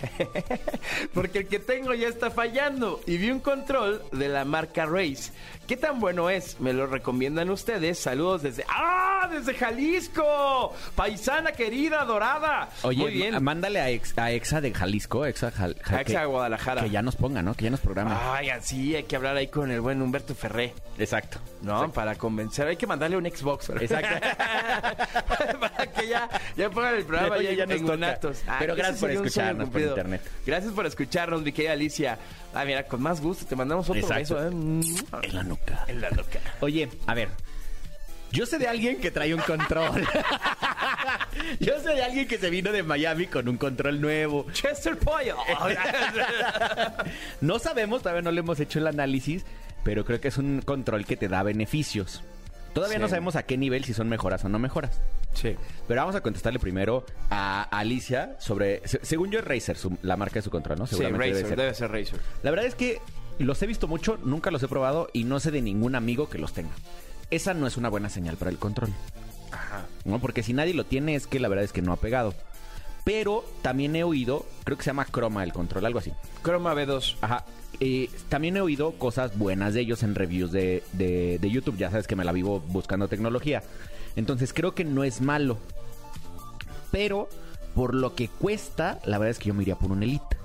[1.14, 3.00] porque el que tengo ya está fallando.
[3.06, 5.32] Y vi un control de la marca Race.
[5.66, 6.60] ¿Qué tan bueno es?
[6.60, 7.98] Me lo recomiendan ustedes.
[7.98, 8.64] Saludos desde.
[8.68, 9.28] ¡Ah!
[9.30, 10.74] Desde Jalisco.
[10.94, 12.68] Paisana querida, dorada.
[12.82, 13.42] Oye, Muy bien.
[13.42, 16.82] mándale a, Ex- a Exa de Jalisco, Exa, Jal- A Exa que- de Guadalajara.
[16.82, 17.54] Que ya nos ponga, ¿no?
[17.54, 18.34] Que ya nos programa.
[18.36, 20.74] Ay, así hay que hablar ahí con el buen Humberto Ferré.
[20.98, 21.38] Exacto.
[21.62, 21.90] ¿No?
[21.92, 22.68] Para convencer.
[22.68, 23.70] Hay que mandarle un Xbox.
[23.70, 24.28] Exacto.
[25.60, 27.86] Para que ya, ya pongan el programa ya, ya en nos toca.
[27.96, 28.42] Guanatos.
[28.58, 30.20] Pero gracias por escucharnos por internet.
[30.46, 32.18] Gracias por escucharnos, mi querida Alicia.
[32.54, 34.34] Ah, mira, con más gusto te mandamos otro Exacto.
[34.36, 34.46] beso.
[34.46, 34.50] ¿eh?
[35.22, 35.84] En la nuca.
[35.88, 36.38] En la loca.
[36.60, 37.28] Oye, a ver.
[38.30, 40.04] Yo sé de alguien que trae un control.
[41.60, 44.46] Yo sé de alguien que se vino de Miami con un control nuevo.
[44.52, 45.36] Chester Pollo.
[47.40, 49.44] No sabemos, todavía no le hemos hecho el análisis,
[49.84, 52.22] pero creo que es un control que te da beneficios.
[52.72, 53.02] Todavía Sí.
[53.02, 55.00] no sabemos a qué nivel, si son mejoras o no mejoras.
[55.34, 55.54] Sí.
[55.86, 58.80] Pero vamos a contestarle primero a Alicia sobre.
[58.88, 60.86] se- según yo, es Razer, su- la marca de su control, ¿no?
[60.86, 61.58] Sí, Seguramente Razer, debe ser.
[61.58, 62.20] debe ser Razer.
[62.42, 63.00] La verdad es que
[63.38, 66.38] los he visto mucho, nunca los he probado y no sé de ningún amigo que
[66.38, 66.70] los tenga.
[67.30, 68.90] Esa no es una buena señal para el control.
[70.04, 70.18] ¿no?
[70.18, 72.34] Porque si nadie lo tiene es que la verdad es que no ha pegado.
[73.04, 76.12] Pero también he oído, creo que se llama Chroma el control, algo así.
[76.42, 77.16] Chroma B2.
[77.20, 77.44] Ajá.
[77.80, 81.76] Eh, también he oído cosas buenas de ellos en reviews de, de- de YouTube.
[81.76, 83.62] Ya sabes que me la vivo buscando tecnología.
[84.16, 85.58] Entonces creo que no es malo.
[86.90, 87.28] Pero
[87.74, 90.36] por lo que cuesta, la verdad es que yo me iría por un Elite.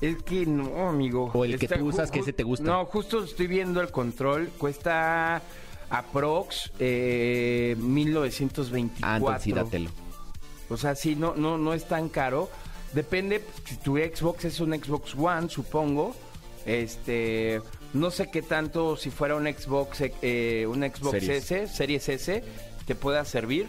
[0.00, 1.30] Es que no, amigo.
[1.34, 2.64] O el que tú usas, que ese te gusta.
[2.64, 4.48] No, justo estoy viendo el control.
[4.56, 5.42] Cuesta
[5.90, 9.06] aprox eh, 1924.
[9.06, 9.90] Ah, entonces sí, dátelo.
[10.70, 12.48] O sea, sí, no, no, no es tan caro.
[12.94, 16.14] Depende, si tu Xbox es un Xbox One, supongo.
[16.64, 17.60] Este,
[17.92, 21.50] no sé qué tanto, si fuera un Xbox, eh, un Xbox Series.
[21.50, 22.44] S, Series S,
[22.86, 23.68] te pueda servir.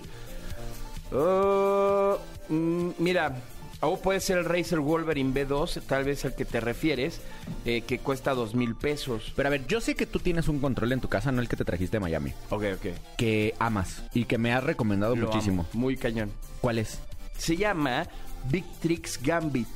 [1.11, 2.15] Uh,
[2.53, 3.35] mm, mira,
[3.81, 7.19] o puede ser el Razer Wolverine B2, tal vez el que te refieres,
[7.65, 9.33] eh, que cuesta dos mil pesos.
[9.35, 11.49] Pero a ver, yo sé que tú tienes un control en tu casa, no el
[11.49, 12.85] que te trajiste de Miami, Ok, ok.
[13.17, 15.65] que amas y que me has recomendado Lo muchísimo.
[15.71, 16.31] amo, muy cañón.
[16.61, 16.99] ¿Cuál es?
[17.37, 18.05] Se llama
[18.49, 19.67] Big Tricks Gambit.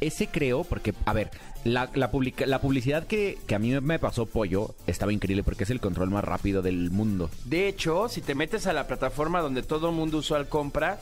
[0.00, 1.30] Ese creo, porque, a ver,
[1.64, 5.64] la, la, publica- la publicidad que, que a mí me pasó Pollo estaba increíble porque
[5.64, 7.30] es el control más rápido del mundo.
[7.44, 10.98] De hecho, si te metes a la plataforma donde todo el mundo usual compra,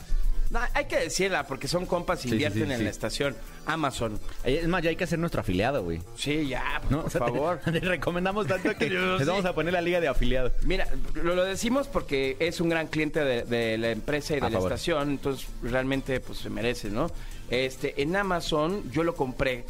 [0.49, 3.35] no, hay que decirla porque son compas y Sí, invierten sí, en la estación.
[3.67, 4.19] Amazon.
[4.43, 6.01] Es más, ya hay que hacer nuestro afiliado, güey.
[6.17, 6.97] Sí, ya, pues, ¿No?
[7.03, 7.59] por O sea, te- favor.
[7.65, 8.89] Te, recomendamos tanto que
[9.19, 10.51] les vamos a poner la liga de afiliados.
[10.63, 14.47] Mira, lo, lo decimos porque es un gran cliente de, de la empresa y de
[14.47, 14.71] A la favor.
[14.71, 17.11] estación, entonces realmente pues se merece, ¿no?
[17.51, 19.65] Este, en Amazon yo lo compré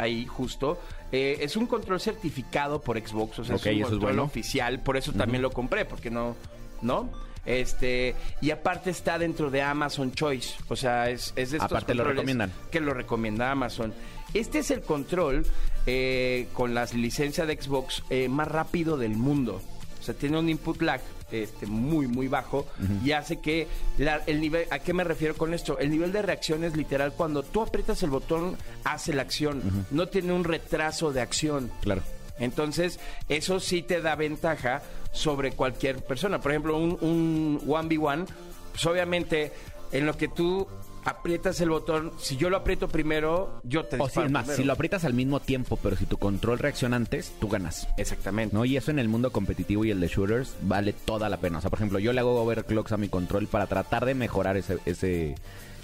[0.00, 0.80] ahí justo.
[1.12, 4.22] Eh, es un control certificado por Xbox, o sea, es un es control bueno.
[4.24, 6.36] oficial, por eso también lo compré, porque no,
[6.82, 7.10] ¿no?
[7.44, 11.94] Este, y aparte está dentro de Amazon Choice, o sea, es, es de estos Aparte
[11.94, 12.52] lo recomiendan.
[12.70, 13.92] Que lo recomienda Amazon.
[14.34, 15.44] Este es el control
[15.86, 19.60] eh, con las licencias de Xbox eh, más rápido del mundo.
[19.98, 21.00] O sea, tiene un input lag
[21.32, 22.66] este, muy, muy bajo
[23.04, 23.66] y hace que
[23.98, 24.66] la- el nivel...
[24.70, 25.78] ¿A qué me refiero con esto?
[25.78, 29.86] El nivel de reacción es literal cuando tú aprietas el botón, hace la acción.
[29.90, 31.70] No tiene un retraso de acción.
[31.82, 32.02] Claro.
[32.38, 36.40] Entonces, eso sí te da ventaja sobre cualquier persona.
[36.40, 38.26] Por ejemplo, un, un 1v1,
[38.72, 39.52] pues obviamente,
[39.92, 40.66] en lo que tú
[41.10, 44.56] aprietas el botón, si yo lo aprieto primero, yo te O si es más, primero.
[44.56, 47.88] si lo aprietas al mismo tiempo, pero si tu control reacciona antes, tú ganas.
[47.96, 48.54] Exactamente.
[48.54, 48.64] ¿No?
[48.64, 51.58] Y eso en el mundo competitivo y el de shooters vale toda la pena.
[51.58, 54.56] O sea, por ejemplo, yo le hago overclocks a mi control para tratar de mejorar
[54.56, 55.34] ese, ese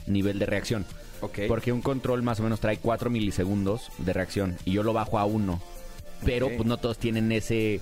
[0.06, 0.86] nivel de reacción.
[1.20, 1.40] Ok.
[1.48, 5.18] Porque un control más o menos trae 4 milisegundos de reacción y yo lo bajo
[5.18, 5.60] a 1.
[6.24, 7.80] Pero pues no todos tienen ese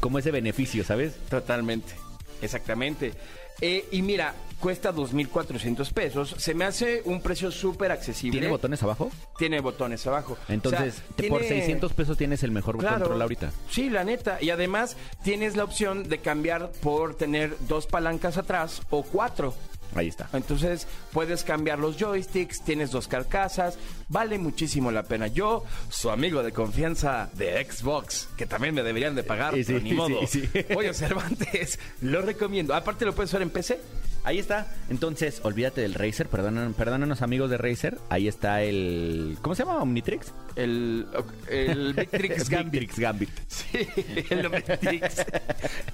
[0.00, 1.14] como ese beneficio, ¿sabes?
[1.28, 1.94] Totalmente.
[2.42, 3.12] Exactamente.
[3.60, 6.34] Eh, y mira, cuesta 2.400 pesos.
[6.38, 8.38] Se me hace un precio súper accesible.
[8.38, 9.10] ¿Tiene botones abajo?
[9.38, 10.36] Tiene botones abajo.
[10.48, 12.98] Entonces, O sea, te- por tiene- 600 pesos tienes el mejor Claro.
[13.00, 13.52] control ahorita.
[13.70, 14.38] Sí, la neta.
[14.40, 19.54] Y además tienes la opción de cambiar por tener dos palancas atrás o cuatro.
[19.94, 20.28] Ahí está.
[20.32, 23.78] Entonces puedes cambiar los joysticks, tienes dos carcasas,
[24.08, 25.28] vale muchísimo la pena.
[25.28, 29.72] Yo, su amigo de confianza de Xbox, que también me deberían de pagar, Sí, sí,
[29.72, 30.26] pero ni modo.
[30.26, 30.42] sí.
[30.74, 32.74] Pollo Cervantes, lo recomiendo.
[32.74, 33.80] Aparte lo puedes usar en PC.
[34.26, 34.66] Ahí está.
[34.90, 36.26] Entonces, olvídate del Razer.
[36.28, 37.96] Perdonan, perdónanos, amigos de Razer.
[38.10, 39.38] Ahí está el.
[39.40, 39.80] ¿Cómo se llama?
[39.80, 40.32] Omnitrix.
[40.56, 41.06] El,
[41.48, 42.72] el Victrix Gambit.
[42.80, 43.30] Victrix Gambit.
[43.46, 43.88] Sí,
[44.28, 45.24] el Omnitrix.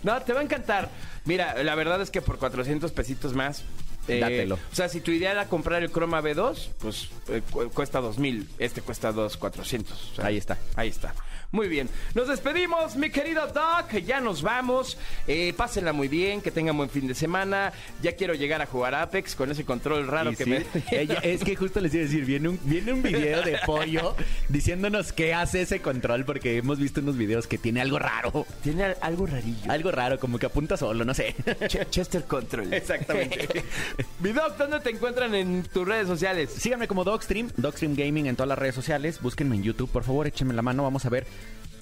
[0.03, 0.89] No, te va a encantar.
[1.27, 3.65] Mira, la verdad es que por 400 pesitos más.
[4.09, 4.55] eh, Dátelo.
[4.55, 8.49] O sea, si tu idea era comprar el Chroma B2, pues eh, cu- cuesta 2000.
[8.59, 10.11] Este cuesta 2400.
[10.13, 10.57] O sea, Ahí está.
[10.75, 11.15] Ahí está.
[11.53, 11.91] Muy bien.
[12.15, 13.93] Nos despedimos, mi querido Doc.
[14.07, 14.97] Ya nos vamos.
[15.29, 17.75] Eh, pásenla muy bien, que tengan buen fin de semana.
[18.01, 20.65] Ya quiero llegar a jugar Apex con ese control raro Y que sí, me.
[20.91, 24.17] ella- es que justo les iba a decir, viene un, viene un video de pollo
[24.49, 28.47] diciéndonos qué hace ese control, porque hemos visto unos videos que tiene algo raro.
[28.63, 29.71] Tiene al- algo rarillo.
[29.71, 31.35] Algo raro, como que apunta solo, no sé.
[31.45, 32.73] Ch- Chester Control.
[32.73, 33.63] Exactamente.
[34.21, 36.49] Mi Doc, ¿dónde te encuentran en tus redes sociales?
[36.51, 39.21] Síganme como Dogstream, Dogstream Gaming en todas las redes sociales.
[39.21, 40.83] Búsquenme en YouTube, por favor, échenme la mano.
[40.83, 41.27] Vamos a ver.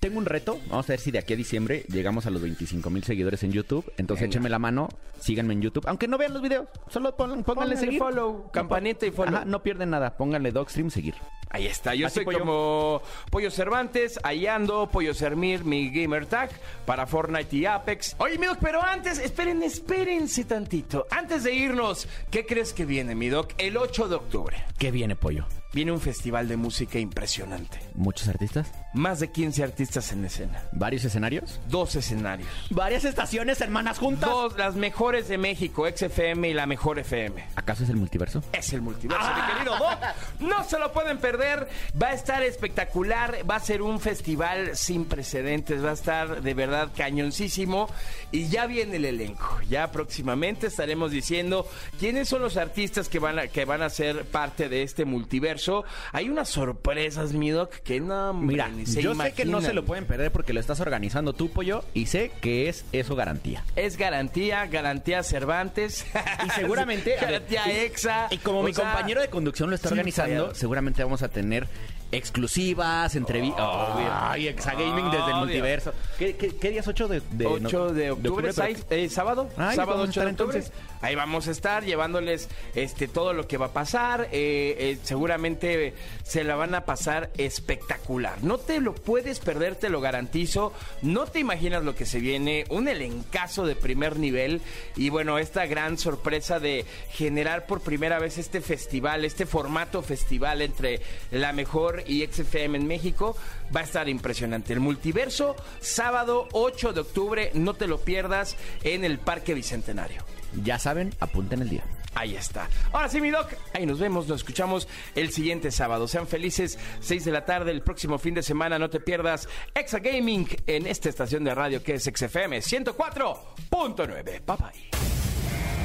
[0.00, 0.58] Tengo un reto.
[0.68, 3.52] Vamos a ver si de aquí a diciembre llegamos a los 25 mil seguidores en
[3.52, 3.84] YouTube.
[3.98, 4.30] Entonces Venga.
[4.32, 4.88] échenme la mano,
[5.20, 5.84] síganme en YouTube.
[5.86, 7.98] Aunque no vean los videos, solo pon- pónganle Pónganle seguir.
[7.98, 9.36] follow, campanita y follow.
[9.36, 10.16] Ajá, no pierden nada.
[10.16, 11.14] Pónganle Dogstream seguir.
[11.52, 12.38] Ahí está, yo Así, soy Pollo.
[12.38, 16.48] como Pollo Cervantes, ahí ando, Pollo Sermir, mi gamer tag
[16.86, 18.14] para Fortnite y Apex.
[18.18, 21.06] Oye, mi Doc, pero antes, esperen, espérense tantito.
[21.10, 23.52] Antes de irnos, ¿qué crees que viene, mi Doc?
[23.58, 25.44] El 8 de octubre ¿Qué viene, pollo?
[25.74, 27.80] viene un festival de música impresionante.
[27.96, 28.72] ¿Muchos artistas?
[28.92, 31.60] Más de 15 artistas en escena, ¿Varios escenarios?
[31.68, 32.48] dos escenarios.
[32.70, 34.28] ¿Varias estaciones, hermanas juntas?
[34.28, 37.44] Dos, las mejores de México, XFM y la mejor FM.
[37.54, 38.42] ¿Acaso es el multiverso?
[38.52, 39.98] Es el multiverso, mi querido Doc.
[40.40, 41.68] No se lo pueden perder.
[42.00, 43.38] Va a estar espectacular.
[43.48, 45.84] Va a ser un festival sin precedentes.
[45.84, 47.88] Va a estar de verdad cañoncísimo.
[48.32, 49.60] Y ya viene el elenco.
[49.68, 51.68] Ya próximamente estaremos diciendo
[52.00, 55.84] quiénes son los artistas que van a, que van a ser parte de este multiverso.
[56.12, 58.32] Hay unas sorpresas, mi Doc, que no.
[58.34, 61.32] Mira, ni se yo sé que no se lo pueden perder porque lo estás organizando
[61.32, 63.64] tú, pollo, y sé que es eso garantía.
[63.76, 66.04] Es garantía, garantía Cervantes.
[66.46, 67.16] Y seguramente.
[67.18, 68.28] a ver, garantía y- Exa.
[68.30, 71.66] Y como O mi sea, compañero de conducción lo está organizando, seguramente vamos a tener
[72.12, 73.68] exclusivas, entrevistas.
[74.10, 75.36] Ay, Exa Gaming desde el Obvio.
[75.36, 75.92] multiverso.
[76.18, 79.48] ¿Qué, qué, qué día es 8 de, de 8 de octubre, pero- seis- eh, sábado,
[79.56, 80.58] Ay, sábado vamos a 8 de octubre.
[80.58, 80.72] entonces.
[81.02, 84.28] Ahí vamos a estar llevándoles este todo lo que va a pasar.
[84.32, 85.94] eh, eh, seguramente
[86.24, 88.42] se la van a pasar espectacular.
[88.42, 90.72] No te lo puedes perder, te lo garantizo.
[91.02, 92.64] No te imaginas lo que se viene.
[92.68, 94.60] Un elencazo de primer nivel.
[94.96, 100.60] Y bueno, esta gran sorpresa de generar por primera vez este festival, este formato festival
[100.60, 101.00] entre
[101.30, 103.36] la mejor y XFM en México,
[103.74, 104.72] va a estar impresionante.
[104.72, 110.24] El multiverso, sábado 8 de octubre, no te lo pierdas en el Parque Bicentenario.
[110.62, 111.84] Ya saben, apunten el día.
[112.14, 112.68] Ahí está.
[112.92, 113.52] Ahora sí, mi doc.
[113.72, 116.08] Ahí nos vemos, nos escuchamos el siguiente sábado.
[116.08, 118.78] Sean felices, 6 de la tarde, el próximo fin de semana.
[118.78, 124.24] No te pierdas Exa Gaming en esta estación de radio que es XFM 104.9.
[124.24, 125.19] Bye bye.